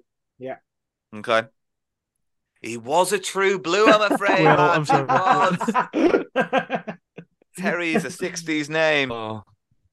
[1.13, 1.19] Yeah.
[1.19, 1.47] Okay.
[2.61, 4.43] He was a true blue, I'm afraid.
[4.45, 5.05] Well, I'm sorry.
[5.05, 5.59] was.
[7.57, 9.11] Terry's a 60s name.
[9.11, 9.43] Oh,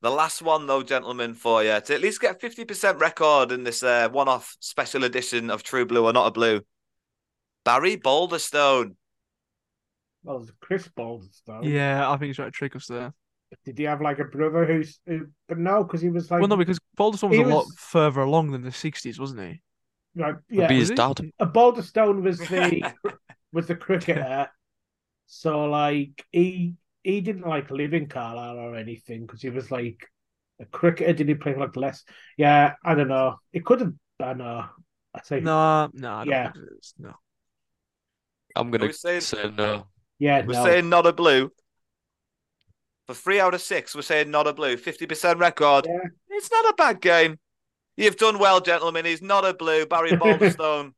[0.00, 3.82] The last one, though, gentlemen, for you to at least get 50% record in this
[3.82, 6.62] uh, one off special edition of True Blue or Not a Blue.
[7.64, 8.96] Barry Boulderstone.
[10.24, 11.64] well, it's Chris Balderstone.
[11.64, 13.12] Yeah, I think he's trying to trick us there.
[13.64, 14.98] Did he have like a brother who's?
[15.06, 16.40] Who, but no, because he was like.
[16.40, 19.60] Well, no, because Balderstone was he a lot further along than the '60s, wasn't he?
[20.14, 21.20] Like, yeah, be his was dad.
[21.38, 22.92] a Balderstone was the
[23.52, 24.48] was the cricketer.
[25.26, 30.06] So like he he didn't like live in Carlisle or anything because he was like
[30.60, 31.12] a cricketer.
[31.14, 32.04] Did he play like less?
[32.36, 33.36] Yeah, I don't know.
[33.52, 33.92] It could have.
[34.20, 34.64] Uh, I don't know.
[35.14, 36.52] I say No, no, I don't Yeah.
[36.52, 36.94] think it is.
[36.98, 37.14] No.
[38.54, 39.86] I'm gonna saying, say no.
[40.18, 40.44] yeah.
[40.44, 40.64] we're no.
[40.64, 41.50] saying not a blue.
[43.06, 44.76] For three out of six, we're saying not a blue.
[44.76, 45.86] 50% record.
[45.88, 46.08] Yeah.
[46.30, 47.38] It's not a bad game.
[47.96, 49.04] You've done well, gentlemen.
[49.04, 49.86] He's not a blue.
[49.86, 50.92] Barry Boulderstone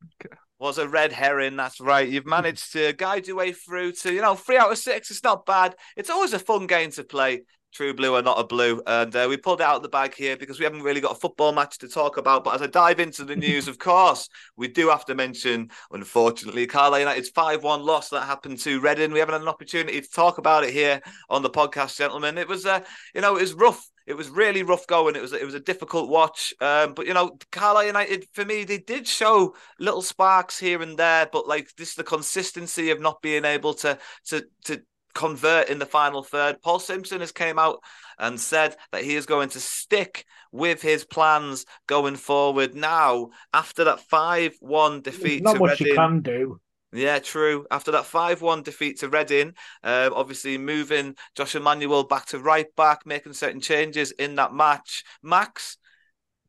[0.59, 1.57] was a red herring.
[1.57, 2.09] That's right.
[2.09, 5.11] You've managed to guide your way through to, you know, three out of six.
[5.11, 5.74] It's not bad.
[5.96, 7.42] It's always a fun game to play.
[7.74, 8.80] True blue or not a blue.
[8.87, 11.16] And uh, we pulled it out of the bag here because we haven't really got
[11.16, 12.44] a football match to talk about.
[12.44, 16.68] But as I dive into the news, of course, we do have to mention, unfortunately,
[16.68, 19.11] Carlisle United's 5 1 loss that happened to Reading.
[19.11, 22.38] We haven't had an opportunity to talk about it here on the podcast, gentlemen.
[22.38, 22.80] It was, uh,
[23.12, 23.85] you know, it was rough.
[24.07, 25.17] It was really rough going.
[25.17, 26.53] It was it was a difficult watch.
[26.61, 30.99] Um, but you know, Carlisle United for me, they did show little sparks here and
[30.99, 31.29] there.
[31.33, 34.83] But like this, is the consistency of not being able to to to
[35.14, 36.61] convert in the final third.
[36.61, 37.79] Paul Simpson has came out
[38.19, 42.75] and said that he is going to stick with his plans going forward.
[42.75, 46.61] Now, after that five-one There's defeat not to much Reading, you can do.
[46.94, 47.66] Yeah, true.
[47.70, 52.74] After that 5 1 defeat to Reading, uh, obviously moving Josh Emmanuel back to right
[52.76, 55.04] back, making certain changes in that match.
[55.22, 55.76] Max,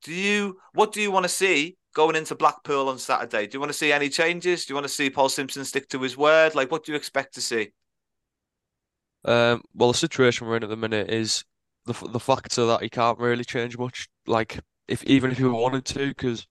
[0.03, 3.47] do you what do you want to see going into Blackpool on Saturday?
[3.47, 4.65] Do you want to see any changes?
[4.65, 6.53] Do you want to see Paul Simpson stick to his word?
[6.53, 7.71] Like, what do you expect to see?
[9.23, 11.43] Um, well, the situation we're in at the minute is
[11.85, 14.07] the the factor that he can't really change much.
[14.27, 16.45] Like, if even if he wanted to, because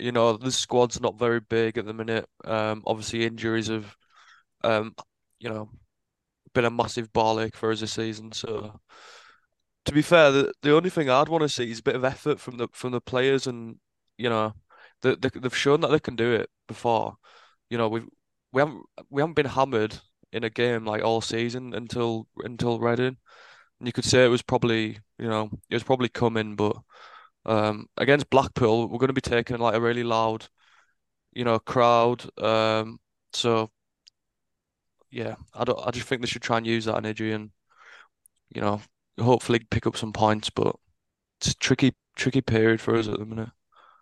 [0.00, 2.26] you know the squad's not very big at the minute.
[2.44, 3.96] Um, obviously injuries have,
[4.64, 4.94] um,
[5.40, 5.70] you know,
[6.54, 8.32] been a massive ball ache for us this season.
[8.32, 8.80] So,
[9.84, 12.04] to be fair, the the only thing I'd want to see is a bit of
[12.04, 13.76] effort from the from the players, and
[14.18, 14.54] you know,
[15.02, 17.16] they, they they've shown that they can do it before.
[17.70, 18.08] You know, we've
[18.52, 19.98] we haven't we haven't been hammered
[20.32, 23.16] in a game like all season until until Reading.
[23.80, 26.76] And you could say it was probably, you know, it was probably coming, but
[27.46, 30.48] um against Blackpool, we're going to be taking like a really loud,
[31.32, 32.28] you know, crowd.
[32.40, 33.00] Um
[33.34, 33.70] so
[35.10, 37.50] yeah, I don't I just think they should try and use that energy and
[38.54, 38.80] you know,
[39.20, 40.76] hopefully pick up some points, but
[41.40, 43.50] it's a tricky tricky period for us at the minute.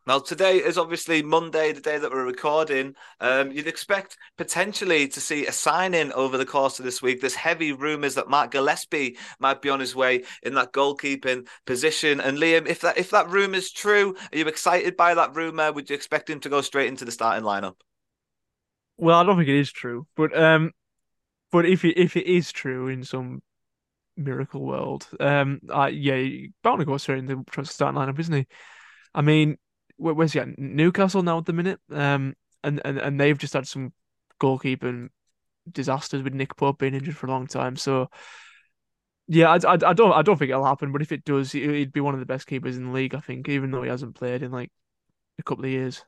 [0.09, 2.94] Now, today is obviously Monday, the day that we're recording.
[3.21, 7.21] Um, you'd expect potentially to see a signing over the course of this week.
[7.21, 12.23] There's heavy rumours that Mark Gillespie might be on his way in that goalkeeping position.
[12.23, 15.73] And Liam, if that if that rumour is true, are you excited by that rumour?
[15.73, 17.75] Would you expect him to go straight into the starting lineup?
[18.97, 20.73] Well, I don't think it is true, but um,
[21.53, 23.42] but if it if it is true in some
[24.16, 28.47] miracle world, um, uh, yeah, bound to go straight into the starting lineup, isn't he?
[29.14, 29.59] I mean
[29.99, 30.59] where's he at?
[30.59, 31.81] Newcastle now at the minute.
[31.91, 32.35] Um,
[32.65, 33.93] and, and, and they've just had some
[34.41, 35.09] goalkeeping
[35.71, 37.77] disasters with Nick Pope being injured for a long time.
[37.77, 38.09] So
[39.27, 40.91] yeah, I, I, I don't I don't think it'll happen.
[40.91, 43.15] But if it does, he'd be one of the best keepers in the league.
[43.15, 44.71] I think, even though he hasn't played in like
[45.39, 46.05] a couple of years.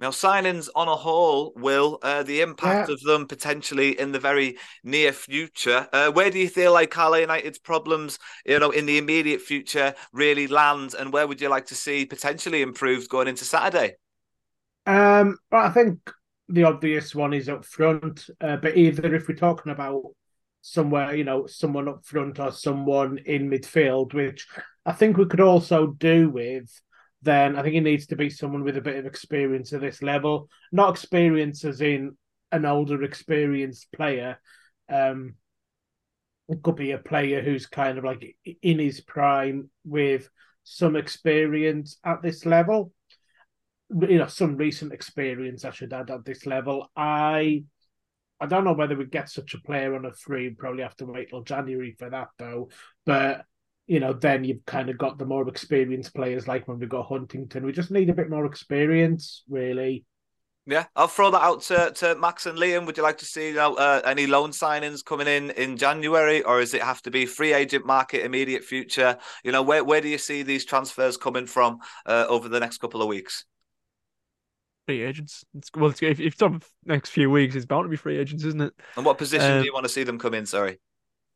[0.00, 2.94] Now, signings on a whole, will uh, the impact yeah.
[2.94, 5.88] of them potentially in the very near future?
[5.92, 9.94] Uh, where do you feel like Carlisle United's problems, you know, in the immediate future
[10.12, 13.94] really land, and where would you like to see potentially improved going into Saturday?
[14.86, 15.98] Um, I think
[16.48, 20.02] the obvious one is up front, uh, but either if we're talking about
[20.62, 24.46] somewhere, you know, someone up front or someone in midfield, which
[24.86, 26.70] I think we could also do with
[27.22, 30.02] then I think it needs to be someone with a bit of experience at this
[30.02, 30.48] level.
[30.70, 32.16] Not experience as in
[32.52, 34.40] an older, experienced player.
[34.88, 35.34] Um,
[36.48, 40.30] it could be a player who's kind of like in his prime with
[40.64, 42.92] some experience at this level.
[43.90, 46.90] You know, some recent experience, I should add, at this level.
[46.96, 47.64] I
[48.40, 50.50] I don't know whether we get such a player on a free.
[50.50, 52.68] Probably have to wait till January for that, though.
[53.04, 53.44] But
[53.88, 57.08] you know, then you've kind of got the more experienced players like when we got
[57.08, 57.64] Huntington.
[57.64, 60.04] We just need a bit more experience, really.
[60.66, 62.84] Yeah, I'll throw that out to, to Max and Liam.
[62.84, 66.42] Would you like to see you know, uh, any loan signings coming in in January,
[66.42, 69.16] or does it have to be free agent market immediate future?
[69.42, 72.78] You know, where where do you see these transfers coming from uh, over the next
[72.78, 73.46] couple of weeks?
[74.86, 75.42] Free agents.
[75.54, 78.18] It's, well, it's, if, if it's the next few weeks, it's bound to be free
[78.18, 78.74] agents, isn't it?
[78.96, 80.44] And what position um, do you want to see them come in?
[80.44, 80.78] Sorry.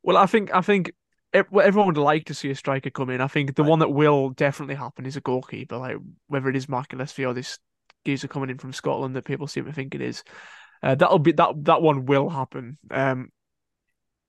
[0.03, 0.93] Well, I think I think
[1.33, 3.21] everyone would like to see a striker come in.
[3.21, 6.69] I think the one that will definitely happen is a goalkeeper, like whether it is
[6.69, 7.59] Mark Gillespie or this
[8.05, 10.23] geezer coming in from Scotland that people seem to think it is.
[10.83, 13.31] Uh, that'll be that that one will happen, um,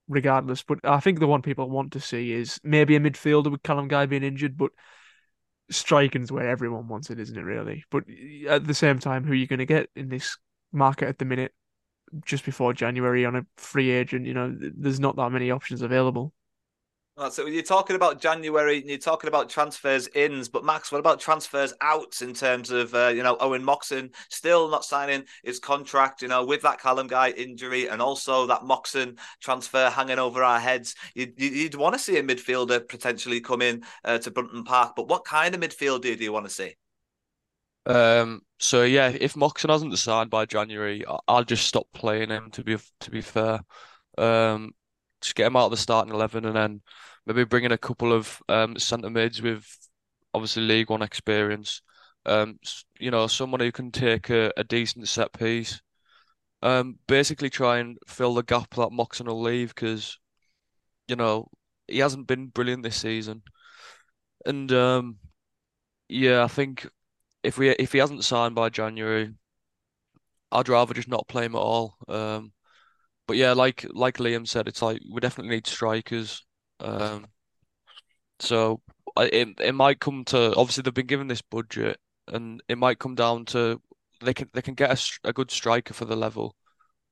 [0.07, 0.63] regardless.
[0.63, 3.87] But I think the one people want to see is maybe a midfielder with Callum
[3.87, 4.71] Guy being injured, but
[5.71, 7.41] striking's where everyone wants it, isn't it?
[7.41, 8.03] Really, but
[8.47, 10.37] at the same time, who are you going to get in this
[10.71, 11.53] market at the minute?
[12.23, 16.31] Just before January on a free agent, you know, there's not that many options available.
[17.29, 21.19] So you're talking about January, and you're talking about transfers ins, but Max, what about
[21.19, 26.23] transfers outs in terms of uh, you know Owen Moxon still not signing his contract?
[26.23, 30.59] You know, with that Callum Guy injury and also that Moxon transfer hanging over our
[30.59, 34.93] heads, you'd, you'd want to see a midfielder potentially come in uh, to Brunton Park.
[34.95, 36.75] But what kind of midfielder do you want to see?
[37.85, 38.41] Um.
[38.57, 42.49] So yeah, if Moxon hasn't signed by January, I'll just stop playing him.
[42.51, 43.59] To be to be fair,
[44.17, 44.71] um,
[45.23, 46.81] just get him out of the starting eleven, and then
[47.25, 49.65] maybe bring in a couple of um, centre mids with
[50.33, 51.81] obviously League One experience.
[52.25, 52.59] Um,
[52.99, 55.81] you know, someone who can take a, a decent set piece.
[56.61, 60.17] Um, basically try and fill the gap that Moxon will leave because,
[61.09, 61.49] you know,
[61.89, 63.41] he hasn't been brilliant this season.
[64.45, 65.17] And um,
[66.07, 66.87] yeah, I think
[67.43, 69.33] if we if he hasn't signed by January,
[70.53, 71.95] I'd rather just not play him at all.
[72.07, 72.53] Um,
[73.27, 76.45] but yeah, like like Liam said, it's like we definitely need strikers.
[76.79, 77.27] Um,
[78.39, 78.81] so
[79.17, 83.15] it it might come to obviously they've been given this budget, and it might come
[83.15, 83.81] down to
[84.21, 86.55] they can they can get a, a good striker for the level,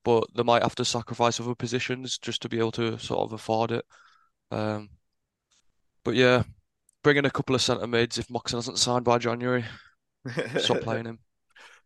[0.04, 3.34] but they might have to sacrifice other positions just to be able to sort of
[3.34, 3.86] afford it.
[4.52, 4.90] Um,
[6.04, 6.44] but yeah,
[7.04, 9.66] bring in a couple of centre mids if Moxon hasn't signed by January.
[10.58, 11.20] Stop playing him.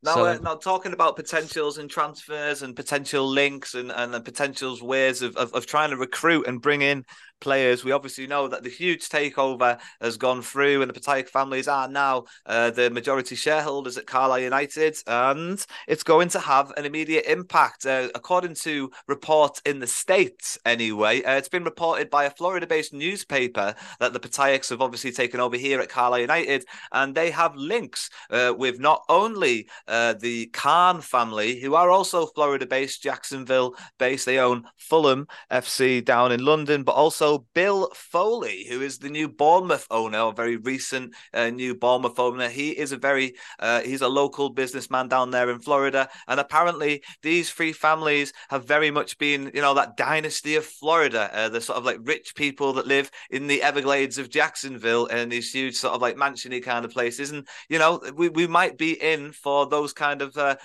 [0.05, 4.21] Now, so, uh, now talking about potentials and transfers and potential links and, and the
[4.21, 7.03] potentials ways of, of, of trying to recruit and bring in
[7.45, 7.85] players.
[7.85, 11.87] We obviously know that the huge takeover has gone through, and the Piatak families are
[11.87, 17.25] now uh, the majority shareholders at Carlisle United, and it's going to have an immediate
[17.31, 17.85] impact.
[17.85, 22.65] Uh, according to reports in the States, anyway, uh, it's been reported by a Florida
[22.65, 27.29] based newspaper that the Piataks have obviously taken over here at Carlisle United, and they
[27.29, 33.03] have links uh, with not only uh, the Khan family, who are also Florida based,
[33.03, 38.97] Jacksonville based, they own Fulham FC down in London, but also Bill Foley, who is
[38.97, 42.49] the new Bournemouth owner, a very recent uh, new Bournemouth owner.
[42.49, 47.03] He is a very uh, he's a local businessman down there in Florida, and apparently
[47.21, 51.61] these three families have very much been, you know, that dynasty of Florida, uh, the
[51.61, 55.75] sort of like rich people that live in the Everglades of Jacksonville and these huge
[55.75, 59.31] sort of like mansiony kind of places, and you know, we we might be in
[59.31, 60.55] for those kind of uh,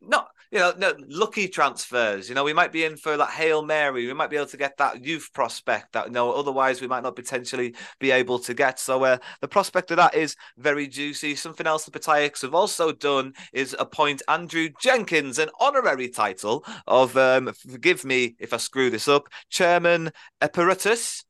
[0.00, 2.28] not you know no, lucky transfers.
[2.28, 4.06] You know, we might be in for that hail mary.
[4.06, 7.02] We might be able to get that youth prospect that you know otherwise we might
[7.02, 8.78] not potentially be able to get.
[8.78, 11.34] So uh, the prospect of that is very juicy.
[11.34, 17.16] Something else the Piataks have also done is appoint Andrew Jenkins an honorary title of
[17.16, 21.24] um, forgive me if I screw this up, Chairman Emeritus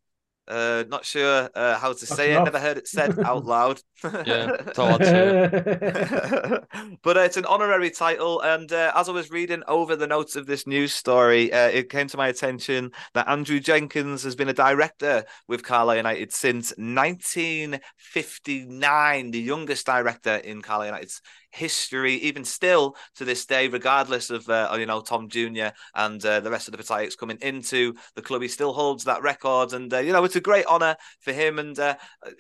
[0.48, 2.42] uh, not sure uh, how to say it.
[2.42, 3.80] Never heard it said out loud.
[4.02, 6.66] yeah, it's hard to
[7.02, 10.36] But uh, it's an honorary title, and uh, as I was reading over the notes
[10.36, 14.48] of this news story, uh, it came to my attention that Andrew Jenkins has been
[14.48, 21.20] a director with Carlisle United since 1959, the youngest director in Carlisle United's
[21.54, 26.40] history, even still to this day, regardless of uh, you know Tom Junior and uh,
[26.40, 28.42] the rest of the Piataks coming into the club.
[28.42, 31.58] He still holds that record, and uh, you know it's a great honour for him.
[31.58, 31.94] And uh,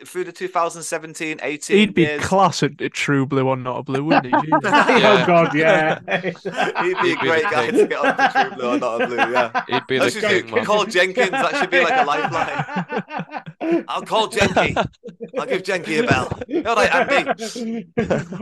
[0.04, 2.24] through the 2017 18 he'd be years...
[2.24, 4.50] class at a true blue or not a blue, wouldn't he?
[4.64, 5.22] yeah.
[5.22, 6.00] Oh God, yeah.
[6.20, 9.16] he'd be a great guy to get on the true blue or not a blue.
[9.16, 10.50] Yeah, he'd be that the king.
[10.50, 10.64] Man.
[10.64, 11.30] Call Jenkins.
[11.30, 13.84] That should be like a lifeline.
[13.88, 14.76] I'll call Jenky.
[15.38, 16.28] I'll give Jenky a bell.
[16.66, 17.86] All right, Andy.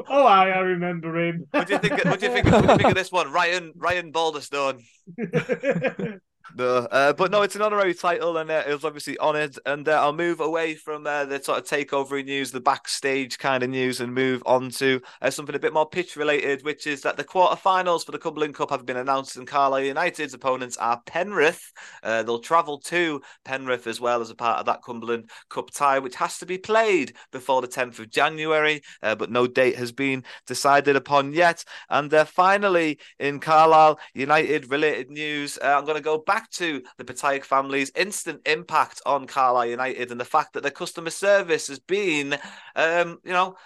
[0.08, 1.46] oh, I, I remember him.
[1.50, 2.04] What do you think?
[2.04, 2.46] What do you think?
[2.50, 3.72] What do you think of this one, Ryan?
[3.76, 4.82] Ryan Balderstone.
[6.54, 9.58] No, uh, but no, it's an honorary title, and uh, it was obviously honoured.
[9.64, 13.62] And uh, I'll move away from uh, the sort of takeover news, the backstage kind
[13.62, 17.02] of news, and move on to uh, something a bit more pitch related, which is
[17.02, 21.00] that the quarterfinals for the Cumberland Cup have been announced, and Carlisle United's opponents are
[21.06, 21.72] Penrith.
[22.02, 25.98] Uh, they'll travel to Penrith as well as a part of that Cumberland Cup tie,
[26.00, 30.24] which has to be played before the 10th of January, but no date has been
[30.46, 31.64] decided upon yet.
[31.88, 37.44] And finally, in Carlisle United related news, I'm going to go back to the Piatak
[37.44, 42.38] family's instant impact on Carlisle United and the fact that their customer service has been,
[42.76, 43.56] um, you know,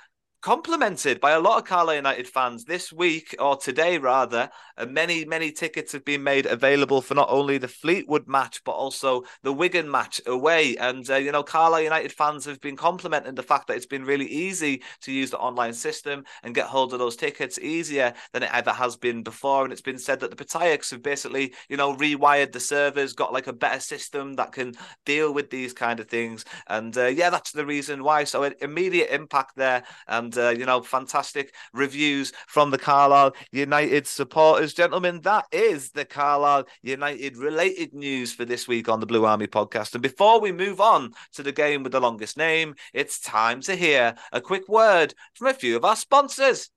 [0.47, 4.49] complimented by a lot of Carlisle United fans this week or today rather.
[4.78, 8.70] Uh, many many tickets have been made available for not only the Fleetwood match but
[8.70, 10.76] also the Wigan match away.
[10.76, 14.05] And uh, you know Carlisle United fans have been complimenting the fact that it's been
[14.05, 18.44] really easy to use the online system and get hold of those tickets easier than
[18.44, 19.64] it ever has been before.
[19.64, 23.32] And it's been said that the Piataks have basically you know rewired the servers, got
[23.32, 24.74] like a better system that can
[25.05, 26.44] deal with these kind of things.
[26.68, 28.22] And uh, yeah, that's the reason why.
[28.22, 29.82] So immediate impact there.
[30.07, 34.74] And uh, you know, fantastic reviews from the Carlisle United supporters.
[34.74, 39.47] Gentlemen, that is the Carlisle United related news for this week on the Blue Army
[39.47, 39.95] podcast.
[39.95, 43.76] And before we move on to the game with the longest name, it's time to
[43.76, 46.70] hear a quick word from a few of our sponsors.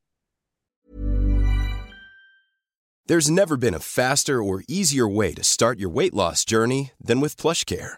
[3.07, 7.20] There's never been a faster or easier way to start your weight loss journey than
[7.20, 7.97] with PlushCare.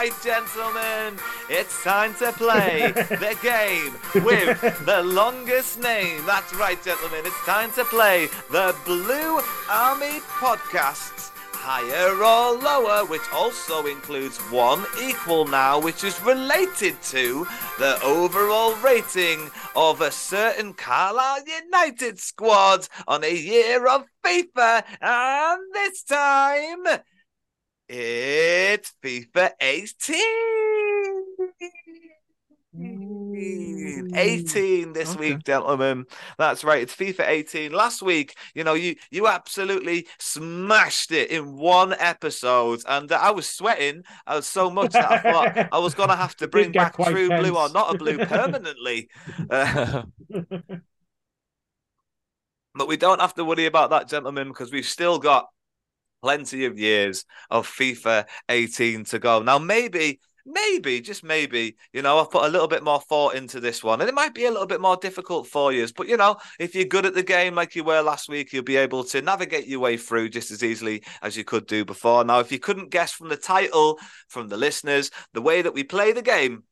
[0.00, 1.18] right, gentlemen,
[1.50, 6.24] it's time to play the game with the longest name.
[6.24, 11.32] That's right, gentlemen, it's time to play the Blue Army Podcasts.
[11.52, 17.46] Higher or lower, which also includes one equal now, which is related to
[17.78, 24.82] the overall rating of a certain Carlisle United squad on a year of FIFA.
[25.02, 27.02] And this time,
[27.92, 30.20] it's FIFA 18.
[34.14, 35.18] 18 this Okay.
[35.18, 36.04] week, gentlemen.
[36.38, 36.82] That's right.
[36.82, 37.72] It's FIFA 18.
[37.72, 43.30] Last week, you know, you you absolutely smashed it in one episode, and uh, I
[43.32, 46.98] was sweating uh, so much that I thought I was gonna have to bring back
[47.00, 49.08] True Blue or not a blue permanently.
[49.48, 50.02] Uh,
[52.74, 55.48] But we don't have to worry about that, gentlemen, because we've still got
[56.22, 59.42] plenty of years of FIFA 18 to go.
[59.42, 63.60] Now, maybe maybe, just maybe, you know, I've put a little bit more thought into
[63.60, 64.00] this one.
[64.00, 65.86] And it might be a little bit more difficult for you.
[65.96, 68.62] But, you know, if you're good at the game like you were last week, you'll
[68.62, 72.24] be able to navigate your way through just as easily as you could do before.
[72.24, 73.98] Now, if you couldn't guess from the title,
[74.28, 76.64] from the listeners, the way that we play the game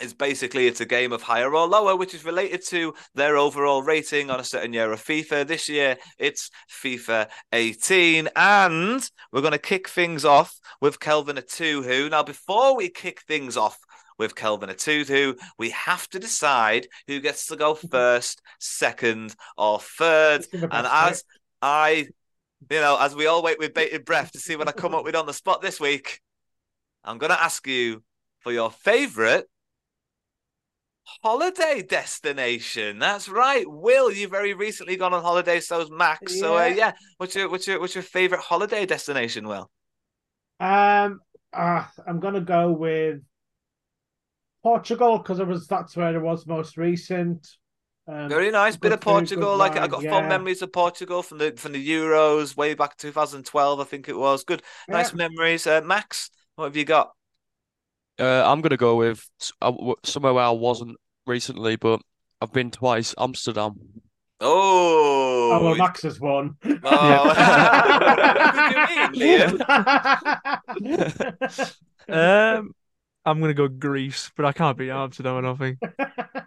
[0.00, 3.82] is basically it's a game of higher or lower, which is related to their overall
[3.82, 5.46] rating on a certain year of FIFA.
[5.46, 6.50] This year it's
[6.82, 12.10] FIFA 18, and we're going to kick things off with Kelvin Etuhu.
[12.10, 13.78] Now, before we kick things off
[14.18, 20.46] with Kelvin Etuhu, we have to decide who gets to go first, second, or third.
[20.52, 21.24] And as
[21.62, 22.08] I,
[22.70, 25.04] you know, as we all wait with bated breath to see what I come up
[25.04, 26.20] with on the spot this week,
[27.04, 28.02] I'm going to ask you
[28.40, 29.48] for your favorite
[31.22, 32.98] holiday destination.
[32.98, 34.10] That's right, Will.
[34.10, 36.34] You very recently gone on holiday, So so's Max.
[36.34, 36.40] Yeah.
[36.40, 39.70] So uh, yeah, what's your what's your what's your favorite holiday destination, Will?
[40.58, 41.20] Um,
[41.52, 43.20] uh, I'm gonna go with
[44.62, 47.46] Portugal because it was that's where it was most recent.
[48.06, 49.56] Um, Very nice bit of Portugal.
[49.56, 50.10] Like I got yeah.
[50.10, 54.16] fond memories of Portugal from the from the Euros way back 2012, I think it
[54.16, 54.44] was.
[54.44, 54.96] Good, yeah.
[54.96, 55.66] nice memories.
[55.66, 57.10] Uh, Max, what have you got?
[58.20, 59.26] Uh, I'm gonna go with
[59.62, 59.72] uh,
[60.04, 62.00] somewhere where I wasn't recently, but
[62.40, 63.14] I've been twice.
[63.18, 63.74] Amsterdam.
[64.42, 66.56] Oh, oh well, Max has won.
[66.84, 67.30] Oh.
[72.08, 72.74] um,
[73.26, 75.36] I'm gonna go Greece, but I can't beat Amsterdam.
[75.36, 75.78] I don't think.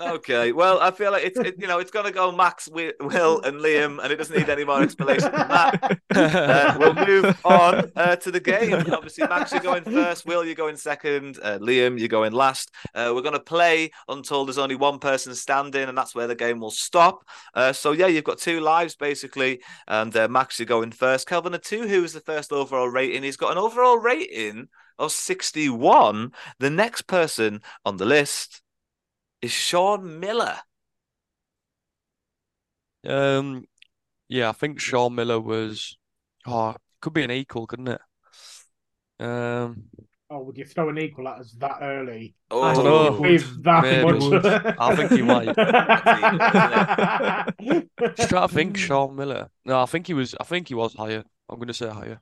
[0.02, 2.94] okay, well, I feel like it's it, you know it's gonna go Max, Will,
[3.42, 6.00] and Liam, and it doesn't need any more explanation than that.
[6.14, 8.74] Uh, we'll move on uh, to the game.
[8.92, 10.26] Obviously, Max, you're going first.
[10.28, 11.40] Will, you're going second.
[11.42, 12.72] Uh, Liam, you're going last.
[12.94, 16.60] Uh, we're gonna play until there's only one person standing, and that's where the game
[16.60, 17.28] will stop.
[17.56, 21.28] Uh, so yeah, you've got two lives basically, and uh, Max, you're going first.
[21.28, 23.24] Kelvin Etuhu is the first overall rating.
[23.24, 24.68] He's got an overall rating
[25.00, 26.32] of 61.
[26.60, 28.62] The next person on the list
[29.42, 30.58] is Shaun Miller.
[33.06, 33.66] Um,
[34.30, 35.98] yeah, I think Shaun Miller was.
[36.46, 38.02] Oh, could be an equal, couldn't it?
[39.20, 39.84] Um.
[40.30, 42.34] Oh, would you throw an equal at us that early?
[42.50, 43.12] Oh, I don't know.
[43.22, 44.30] With that Maybe.
[44.30, 44.46] much.
[44.80, 45.46] I think he might.
[48.16, 49.50] Just trying to think, Shaun Miller.
[49.64, 50.34] No, I think he was.
[50.40, 51.24] I think he was higher.
[51.50, 52.20] I'm going to say higher.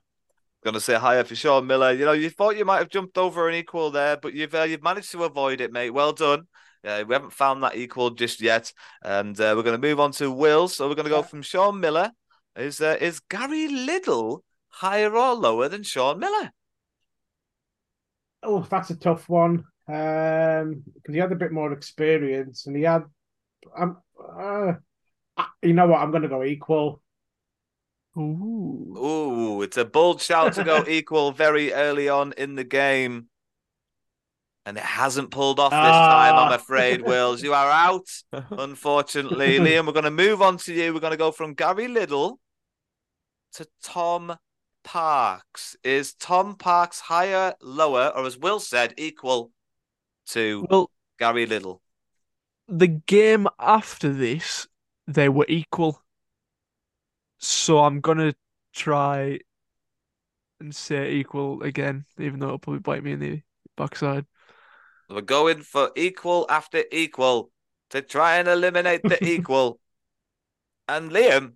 [0.64, 1.92] Going to say higher for Shaun Miller.
[1.92, 4.62] You know, you thought you might have jumped over an equal there, but you've uh,
[4.62, 5.90] you've managed to avoid it, mate.
[5.90, 6.46] Well done.
[6.84, 10.12] Uh, we haven't found that equal just yet, and uh, we're going to move on
[10.12, 10.68] to Will.
[10.68, 12.12] So we're going to go from Shaun Miller.
[12.56, 16.52] Is uh, is Gary Liddle higher or lower than Shaun Miller?
[18.42, 19.64] Oh, that's a tough one.
[19.88, 23.02] Um, because he had a bit more experience, and he had.
[23.76, 23.98] Um,
[24.38, 24.74] uh,
[25.62, 26.00] you know what?
[26.00, 27.00] I'm going to go equal.
[28.16, 28.94] Ooh.
[28.96, 33.28] Ooh, it's a bold shout to go equal very early on in the game.
[34.64, 36.30] And it hasn't pulled off this ah.
[36.30, 37.42] time, I'm afraid, Wills.
[37.42, 38.06] You are out,
[38.50, 39.58] unfortunately.
[39.58, 40.94] Liam, we're going to move on to you.
[40.94, 42.38] We're going to go from Gary Liddle
[43.54, 44.36] to Tom
[44.84, 45.76] Parkes.
[45.82, 49.50] Is Tom Parkes higher, lower, or as Will said, equal
[50.28, 51.82] to well, Gary Liddle?
[52.68, 54.68] The game after this,
[55.08, 56.01] they were equal.
[57.42, 58.34] So I'm gonna
[58.72, 59.40] try
[60.60, 63.42] and say equal again, even though it'll probably bite me in the
[63.76, 64.26] backside.
[65.10, 67.50] We're going for equal after equal
[67.90, 69.80] to try and eliminate the equal.
[70.88, 71.54] And Liam,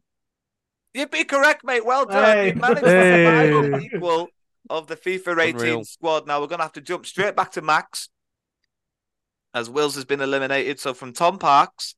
[0.92, 1.86] you'd be correct, mate.
[1.86, 2.24] Well done.
[2.24, 2.48] Hey.
[2.48, 4.28] You managed to survive equal
[4.68, 5.84] of the FIFA 18 Unreal.
[5.84, 6.26] squad.
[6.26, 8.08] Now we're going to have to jump straight back to Max
[9.54, 10.80] as Wills has been eliminated.
[10.80, 11.94] So from Tom Parkes,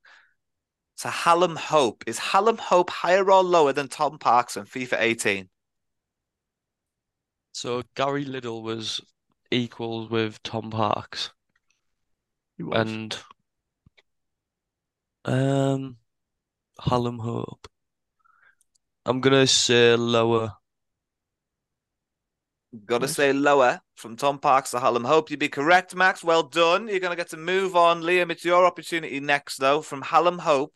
[0.98, 2.04] to Hallam Hope.
[2.06, 5.48] Is Hallam Hope higher or lower than Tom Parkes in FIFA 18?
[7.52, 9.00] So Gary Liddle was
[9.50, 11.32] equal with Tom Parkes.
[12.58, 13.16] And
[15.24, 15.96] um
[16.80, 17.68] Hallam Hope.
[19.06, 20.52] I'm gonna say lower.
[22.84, 23.14] Gotta nice.
[23.14, 25.30] say lower from Tom Parkes to Hallam Hope.
[25.30, 26.24] You'd be correct, Max.
[26.24, 26.88] Well done.
[26.88, 28.02] You're gonna get to move on.
[28.02, 29.80] Liam, it's your opportunity next, though.
[29.80, 30.74] From Hallam Hope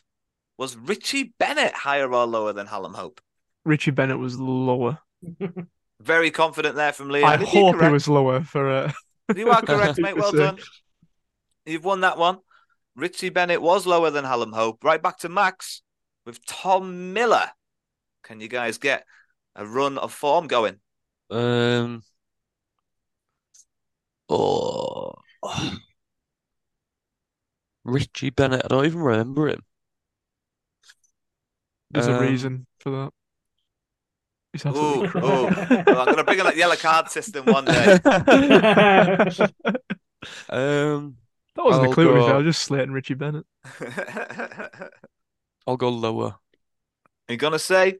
[0.57, 3.21] was Richie Bennett higher or lower than Hallam Hope?
[3.65, 4.99] Richie Bennett was lower.
[6.01, 7.23] Very confident there from Liam.
[7.23, 8.91] I Is hope he was lower for uh...
[9.35, 10.17] You are correct, mate.
[10.17, 10.57] Well done.
[11.65, 12.39] You've won that one.
[12.95, 14.83] Richie Bennett was lower than Hallam Hope.
[14.83, 15.81] Right back to Max
[16.25, 17.51] with Tom Miller.
[18.23, 19.05] Can you guys get
[19.55, 20.79] a run of form going?
[21.29, 22.03] Um.
[24.29, 25.13] Oh.
[27.85, 28.61] Richie Bennett.
[28.65, 29.63] I don't even remember him.
[31.93, 33.11] There's a Um, reason for that.
[34.51, 35.09] He's Ooh, absolutely ooh.
[35.09, 35.23] crap.
[35.87, 37.99] Well, I'm going to bring in that yellow card system one day.
[40.49, 41.17] Um,
[41.55, 42.05] That wasn't I'll a clue.
[42.05, 43.45] go- I was just slating Richie Bennett.
[45.67, 46.35] I'll go lower.
[47.27, 47.97] You're going to say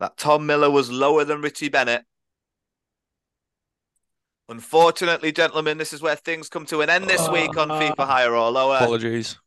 [0.00, 2.04] that Tom Miller was lower than Richie Bennett?
[4.48, 8.34] Unfortunately, gentlemen, this is where things come to an end this week on FIFA Higher
[8.36, 8.76] or Lower.
[8.76, 9.38] Apologies.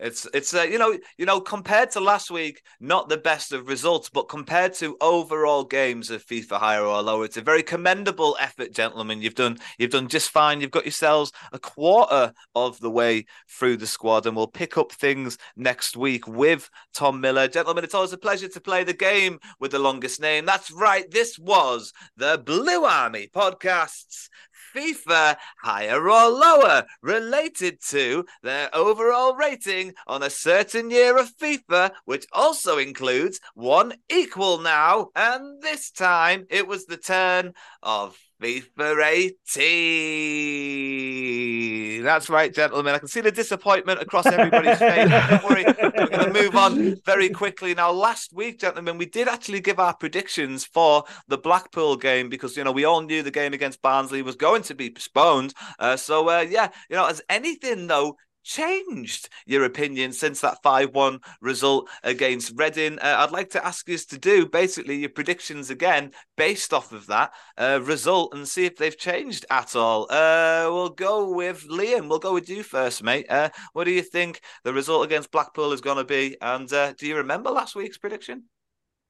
[0.00, 3.68] It's it's uh, you know you know compared to last week, not the best of
[3.68, 8.36] results, but compared to overall games of FIFA higher or lower, it's a very commendable
[8.40, 9.20] effort, gentlemen.
[9.20, 10.60] You've done you've done just fine.
[10.60, 14.90] You've got yourselves a quarter of the way through the squad, and we'll pick up
[14.92, 17.84] things next week with Tom Miller, gentlemen.
[17.84, 20.46] It's always a pleasure to play the game with the longest name.
[20.46, 21.10] That's right.
[21.10, 24.28] This was the Blue Army podcasts.
[24.74, 31.92] FIFA higher or lower related to their overall rating on a certain year of FIFA,
[32.04, 35.08] which also includes one equal now.
[35.14, 39.26] And this time it was the turn of FIFA
[39.56, 42.02] 18.
[42.02, 42.94] That's right, gentlemen.
[42.94, 45.10] I can see the disappointment across everybody's face.
[45.10, 47.74] Don't worry, we're going to move on very quickly.
[47.74, 52.56] Now, last week, gentlemen, we did actually give our predictions for the Blackpool game because,
[52.56, 55.52] you know, we all knew the game against Barnsley was going to be postponed.
[55.78, 61.22] Uh, so, uh, yeah, you know, has anything, though, changed your opinion since that 5-1
[61.40, 62.98] result against Reading.
[62.98, 67.06] Uh, I'd like to ask you to do basically your predictions again based off of
[67.06, 70.06] that uh, result and see if they've changed at all.
[70.10, 72.08] Uh, we'll go with Liam.
[72.08, 73.26] We'll go with you first, mate.
[73.28, 76.36] Uh, what do you think the result against Blackpool is going to be?
[76.40, 78.44] And uh, do you remember last week's prediction?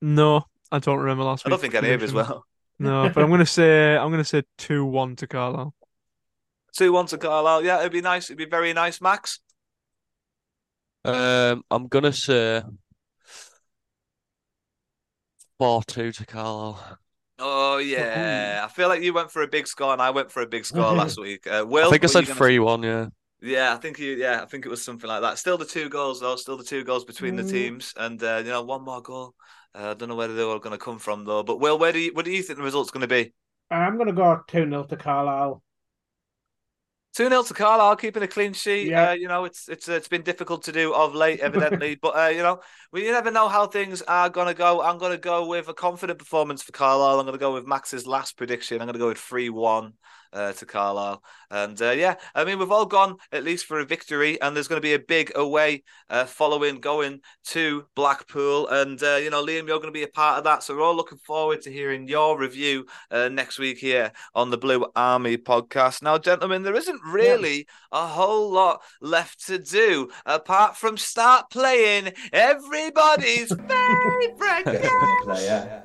[0.01, 1.51] No, I don't remember last week.
[1.51, 2.45] I don't think any of as well.
[2.79, 5.75] No, but I'm gonna say I'm gonna say two one to Carlisle.
[6.77, 7.65] 2 1 to Carlisle.
[7.65, 8.27] Yeah, it'd be nice.
[8.31, 9.41] It'd be very nice, Max.
[11.05, 12.63] Um, I'm gonna say
[15.59, 16.99] four two to Carlisle.
[17.39, 18.63] Oh, yeah.
[18.65, 20.65] I feel like you went for a big score and I went for a big
[20.67, 21.47] score last week.
[21.47, 22.83] Uh, Will, I think I said you gonna three one.
[22.83, 23.07] Yeah.
[23.43, 24.13] Yeah, I think you.
[24.13, 25.39] Yeah, I think it was something like that.
[25.39, 26.37] Still the two goals though.
[26.37, 27.51] Still the two goals between the Mm.
[27.51, 29.35] teams, and uh, you know one more goal.
[29.75, 31.43] Uh, I don't know where they were going to come from though.
[31.43, 32.13] But Will, where do you?
[32.13, 33.33] What do you think the result's going to be?
[33.71, 35.63] I'm going to go 2 0 to Carlisle.
[37.13, 38.89] Two 0 to Carlisle, keeping a clean sheet.
[38.89, 39.11] Yeah.
[39.11, 41.97] Uh, you know, it's it's uh, it's been difficult to do of late, evidently.
[42.03, 42.61] but uh, you know,
[42.93, 44.81] we you never know how things are gonna go.
[44.81, 47.19] I'm gonna go with a confident performance for Carlisle.
[47.19, 48.81] I'm gonna go with Max's last prediction.
[48.81, 49.95] I'm gonna go with three one.
[50.33, 53.85] Uh, to Carlisle, and uh, yeah, I mean we've all gone at least for a
[53.85, 59.03] victory, and there's going to be a big away uh, following going to Blackpool, and
[59.03, 60.95] uh, you know Liam, you're going to be a part of that, so we're all
[60.95, 66.03] looking forward to hearing your review uh, next week here on the Blue Army podcast.
[66.03, 72.13] Now, gentlemen, there isn't really a whole lot left to do apart from start playing
[72.33, 75.23] everybody's favorite game.
[75.25, 75.83] Player.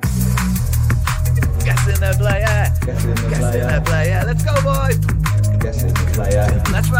[1.63, 2.71] Guessing the player.
[2.85, 3.04] Guessing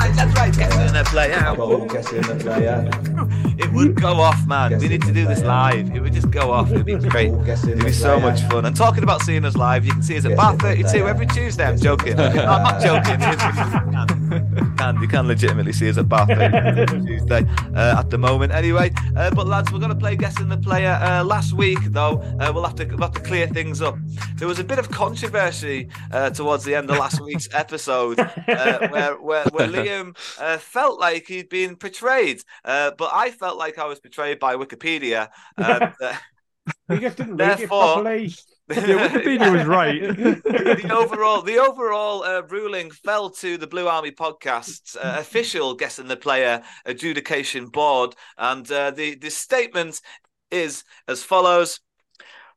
[0.07, 0.15] right.
[0.15, 0.57] That's right.
[0.57, 1.53] Guessing the player.
[1.55, 2.89] Go guessing the player.
[3.57, 4.77] It would go off, man.
[4.79, 5.95] We need to do this live.
[5.95, 6.71] It would just go off.
[6.71, 7.31] It'd be great.
[7.31, 8.65] It'd be so much fun.
[8.65, 11.65] And talking about seeing us live, you can see us at Bar 32 every Tuesday.
[11.65, 12.17] I'm joking.
[12.17, 14.21] No, I'm not joking.
[14.85, 18.51] You can, you can legitimately see us at 32 Tuesday uh, at the moment.
[18.51, 20.99] Anyway, uh, but lads, we're going to play Guessing the Player.
[21.01, 23.95] Uh, last week, though, uh, we'll have to we'll have to clear things up.
[24.35, 28.87] There was a bit of controversy uh, towards the end of last week's episode uh,
[28.89, 33.79] where, where where Liam uh, felt like he'd been portrayed, uh, but I felt like
[33.79, 35.29] I was portrayed by Wikipedia.
[35.57, 35.93] And,
[36.89, 38.33] You just didn't read it properly.
[38.69, 40.01] Yeah, Wikipedia was right.
[40.01, 46.07] the overall the overall uh, ruling fell to the Blue Army podcast's uh, official guessing
[46.07, 50.01] the player adjudication board, and uh, the the statement
[50.51, 51.79] is as follows.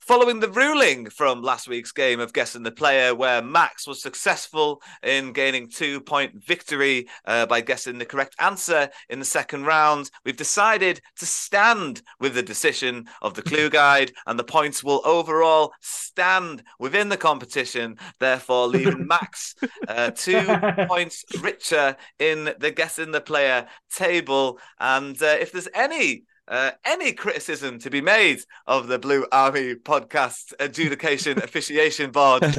[0.08, 4.80] Following the ruling from last week's game of Guessing the Player, where Max was successful
[5.02, 10.10] in gaining two point victory uh, by guessing the correct answer in the second round,
[10.24, 15.02] we've decided to stand with the decision of the clue guide, and the points will
[15.04, 19.56] overall stand within the competition, therefore leaving Max
[19.88, 20.42] uh, two
[20.88, 24.58] points richer in the Guessing the Player table.
[24.80, 29.74] And uh, if there's any uh, any criticism to be made of the Blue Army
[29.74, 32.54] podcast adjudication officiation board, and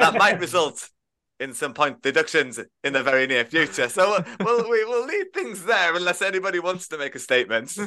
[0.00, 0.88] that might result
[1.40, 3.88] in some point deductions in the very near future.
[3.88, 7.76] So uh, we'll we, will leave things there unless anybody wants to make a statement.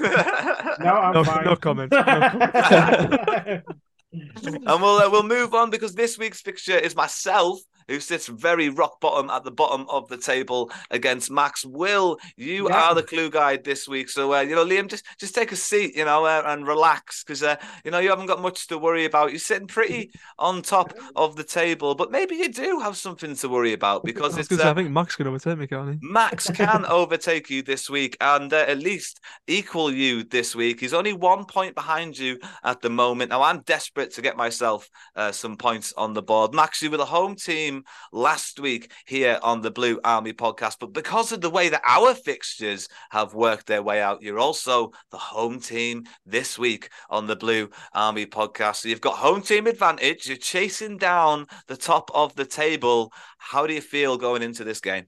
[0.80, 1.46] No, I'm No, fine.
[1.46, 1.92] no comment.
[1.92, 3.64] No comment.
[4.12, 8.70] and we'll uh, we'll move on because this week's fixture is myself who sits very
[8.70, 11.66] rock bottom at the bottom of the table against Max.
[11.66, 12.90] Will, you Yeah.
[12.90, 14.10] are the clue guide this week.
[14.10, 17.24] So, uh, you know, Liam, just just take a seat, you know, uh, and relax
[17.24, 19.32] because, uh, you know, you haven't got much to worry about.
[19.32, 23.50] You're sitting pretty on top of the table, but maybe you do have something to
[23.50, 24.50] worry about because I, it's.
[24.56, 25.98] say, uh, I think Max can overtake me, can't he?
[26.02, 30.80] Max can overtake you this week and uh, at least equal you this week.
[30.80, 33.30] He's only one point behind you at the moment.
[33.30, 36.54] Now, I'm desperate to get myself uh, some points on the board.
[36.54, 37.73] Max, you were the home team
[38.12, 42.14] last week here on the Blue Army podcast, but because of the way that our
[42.14, 47.36] fixtures have worked their way out, you're also the home team this week on the
[47.36, 48.78] Blue Army podcast.
[48.78, 50.28] So you've got home team advantage.
[50.28, 53.12] You're chasing down the top of the table.
[53.38, 55.08] How do you feel going into this game?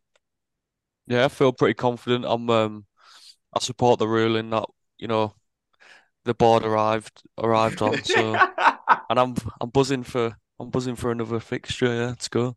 [1.08, 2.26] Yeah, I feel pretty confident.
[2.28, 2.86] I'm um
[3.54, 4.66] I support the ruling that,
[4.98, 5.34] you know,
[6.26, 8.04] the board arrived arrived on.
[8.04, 8.36] So
[9.10, 12.56] and I'm I'm buzzing for I'm buzzing for another fixture, yeah, let's go.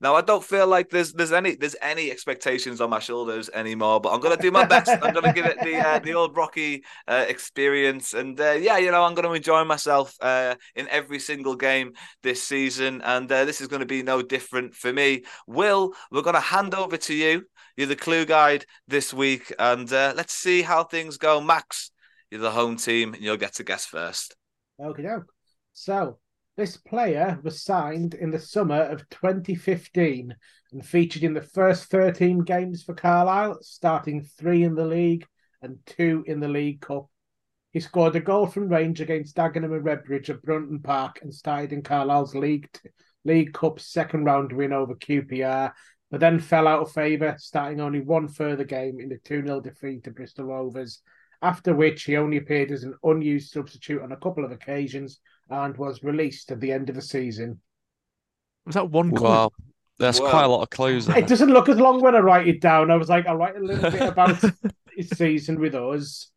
[0.00, 4.00] Now I don't feel like there's there's any there's any expectations on my shoulders anymore,
[4.00, 4.90] but I'm gonna do my best.
[4.90, 8.92] I'm gonna give it the uh, the old Rocky uh, experience, and uh, yeah, you
[8.92, 13.60] know I'm gonna enjoy myself uh, in every single game this season, and uh, this
[13.60, 15.24] is gonna be no different for me.
[15.48, 17.46] Will, we're gonna hand over to you.
[17.76, 21.40] You're the clue guide this week, and uh, let's see how things go.
[21.40, 21.90] Max,
[22.30, 24.36] you're the home team, and you'll get to guess first.
[24.80, 25.26] Okay, doke.
[25.80, 26.18] So
[26.56, 30.34] this player was signed in the summer of 2015
[30.72, 35.24] and featured in the first 13 games for Carlisle, starting three in the league
[35.62, 37.06] and two in the League Cup.
[37.70, 41.72] He scored a goal from range against Dagenham and Redbridge at Brunton Park and started
[41.72, 42.68] in Carlisle's League
[43.24, 45.72] League Cup second round win over QPR,
[46.10, 49.60] but then fell out of favour, starting only one further game in the 2 0
[49.60, 51.02] defeat to Bristol Rovers.
[51.40, 55.20] After which he only appeared as an unused substitute on a couple of occasions
[55.50, 57.60] and was released at the end of the season.
[58.66, 59.28] Was that one clue?
[59.28, 59.50] Wow.
[59.98, 60.30] That's Wow.
[60.30, 61.18] quite a lot of clues there.
[61.18, 62.90] It doesn't look as long when I write it down.
[62.90, 64.40] I was like, I'll write a little bit about
[64.96, 66.30] his season with us.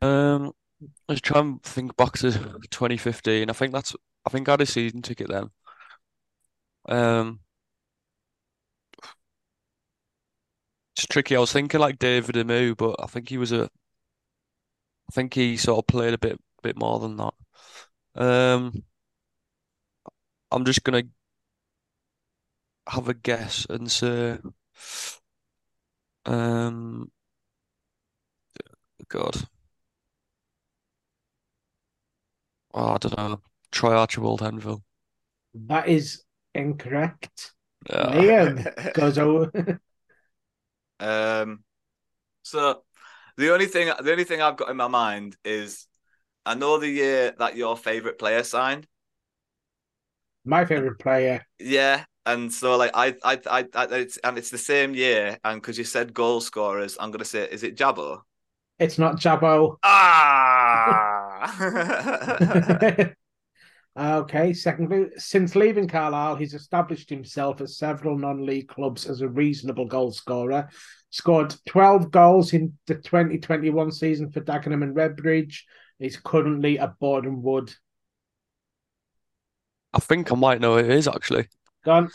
[0.00, 0.52] Um,
[1.08, 3.50] let's try and think back to 2015.
[3.50, 5.50] I think that's I think I had a season ticket then.
[6.88, 7.40] Um,
[10.96, 11.36] it's tricky.
[11.36, 13.64] I was thinking like David Amoo, but I think he was a.
[13.64, 17.34] I think he sort of played a bit bit more than that.
[18.16, 18.84] Um,
[20.50, 21.02] I'm just gonna
[22.88, 24.38] have a guess and say,
[26.26, 27.10] um,
[29.08, 29.48] God.
[32.72, 33.40] Oh, I don't know.
[33.70, 34.82] Troy Archibald Henville.
[35.54, 36.22] That is
[36.54, 37.52] incorrect.
[37.88, 38.12] Yeah.
[38.12, 39.80] Liam goes over.
[41.00, 41.64] Um,
[42.42, 42.82] so
[43.36, 45.86] the only thing the only thing I've got in my mind is
[46.46, 48.86] I know the year that your favorite player signed.
[50.44, 51.42] My favourite player.
[51.58, 55.60] Yeah, and so like I I I, I it's and it's the same year, and
[55.60, 58.20] because you said goal scorers, I'm gonna say is it Jabo?
[58.78, 59.76] It's not Jabbo.
[59.82, 60.74] Ah.
[63.98, 65.10] okay, second clue.
[65.16, 70.10] Since leaving Carlisle, he's established himself at several non league clubs as a reasonable goal
[70.10, 70.68] scorer.
[71.10, 75.60] Scored 12 goals in the 2021 season for Dagenham and Redbridge.
[75.98, 77.72] He's currently at Boreham Wood.
[79.92, 81.48] I think I might know who it is actually.
[81.84, 82.10] Gone.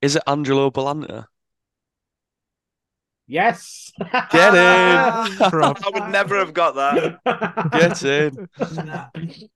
[0.00, 1.26] Is it Angelo Balanta?
[3.26, 3.92] Yes.
[4.30, 4.58] Get in.
[5.42, 7.70] I would never have got that.
[7.72, 8.48] Get in.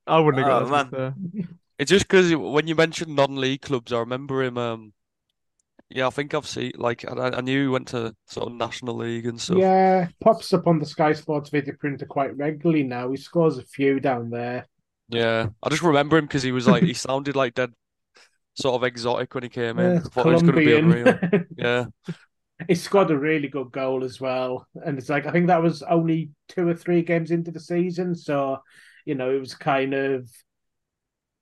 [0.07, 0.93] I wouldn't have Oh, got that.
[0.93, 1.14] man.
[1.14, 1.49] to be fair.
[1.78, 4.59] It's just because when you mentioned non-league clubs, I remember him.
[4.59, 4.93] Um,
[5.95, 8.97] yeah, I think I've seen like I, I knew he went to sort of National
[8.97, 9.59] League and stuff.
[9.59, 13.11] Yeah, pops up on the Sky Sports video printer quite regularly now.
[13.11, 14.66] He scores a few down there.
[15.09, 17.72] Yeah, I just remember him because he was like he sounded like dead,
[18.55, 19.95] sort of exotic when he came in.
[19.95, 20.88] Yeah, I thought he was going to be Colombian.
[20.88, 21.18] unreal.
[21.57, 21.86] Yeah,
[22.68, 24.66] he scored a really good goal as well.
[24.74, 28.14] And it's like I think that was only two or three games into the season,
[28.14, 28.59] so
[29.05, 30.28] you know it was kind of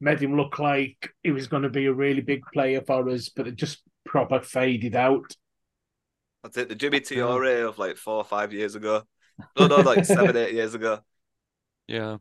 [0.00, 3.28] made him look like he was going to be a really big player for us,
[3.28, 5.36] but it just proper faded out.
[6.42, 6.68] That's it.
[6.68, 9.02] The Jimmy Tiore of like four or five years ago.
[9.56, 10.98] No, no, like seven, eight years ago.
[11.86, 12.16] yeah.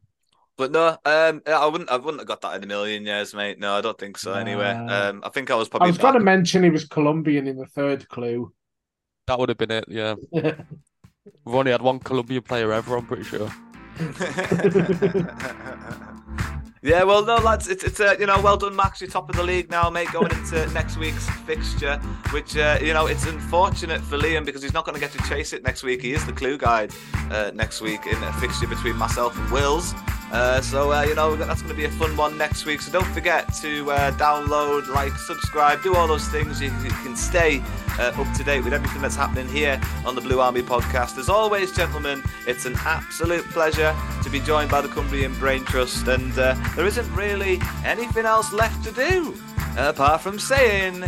[0.56, 3.60] But no, um, I wouldn't, I wouldn't have got that in a million years, mate.
[3.60, 4.34] No, I don't think so.
[4.34, 5.88] Anyway, um, I think I was probably.
[5.88, 8.54] I was going to mention he was Colombian in the third clue.
[9.26, 9.86] That would have been it.
[9.88, 10.56] Yeah, we've
[11.46, 12.98] only had one Colombian player ever.
[12.98, 13.52] I'm pretty sure.
[16.82, 19.02] yeah, well, no, lads, it's it's uh, you know, well done, Max.
[19.02, 20.08] You're top of the league now, mate.
[20.14, 21.98] Going into next week's fixture,
[22.32, 25.30] which uh, you know, it's unfortunate for Liam because he's not going to get to
[25.30, 26.02] chase it next week.
[26.02, 26.94] He is the clue guide
[27.32, 29.94] uh, next week in a fixture between myself and Wills.
[30.32, 32.82] Uh, so, uh, you know, that's going to be a fun one next week.
[32.82, 36.62] So don't forget to uh, download, like, subscribe, do all those things.
[36.62, 37.62] You, you can stay
[38.00, 41.18] uh, up to date with everything that's happening here on the Blue Army podcast.
[41.18, 46.08] As always, gentlemen, it's an absolute pleasure to be joined by the Cumbrian Brain Trust.
[46.08, 49.36] And uh, there isn't really anything else left to do
[49.78, 51.02] apart from saying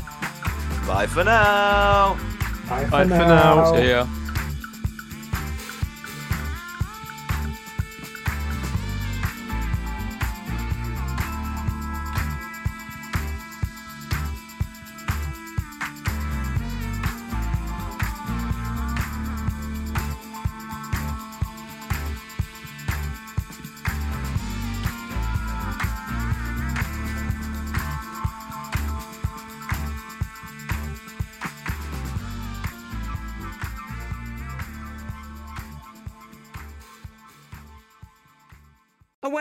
[0.87, 2.17] bye for now.
[2.67, 3.75] Bye Bye for now.
[3.75, 4.07] See ya.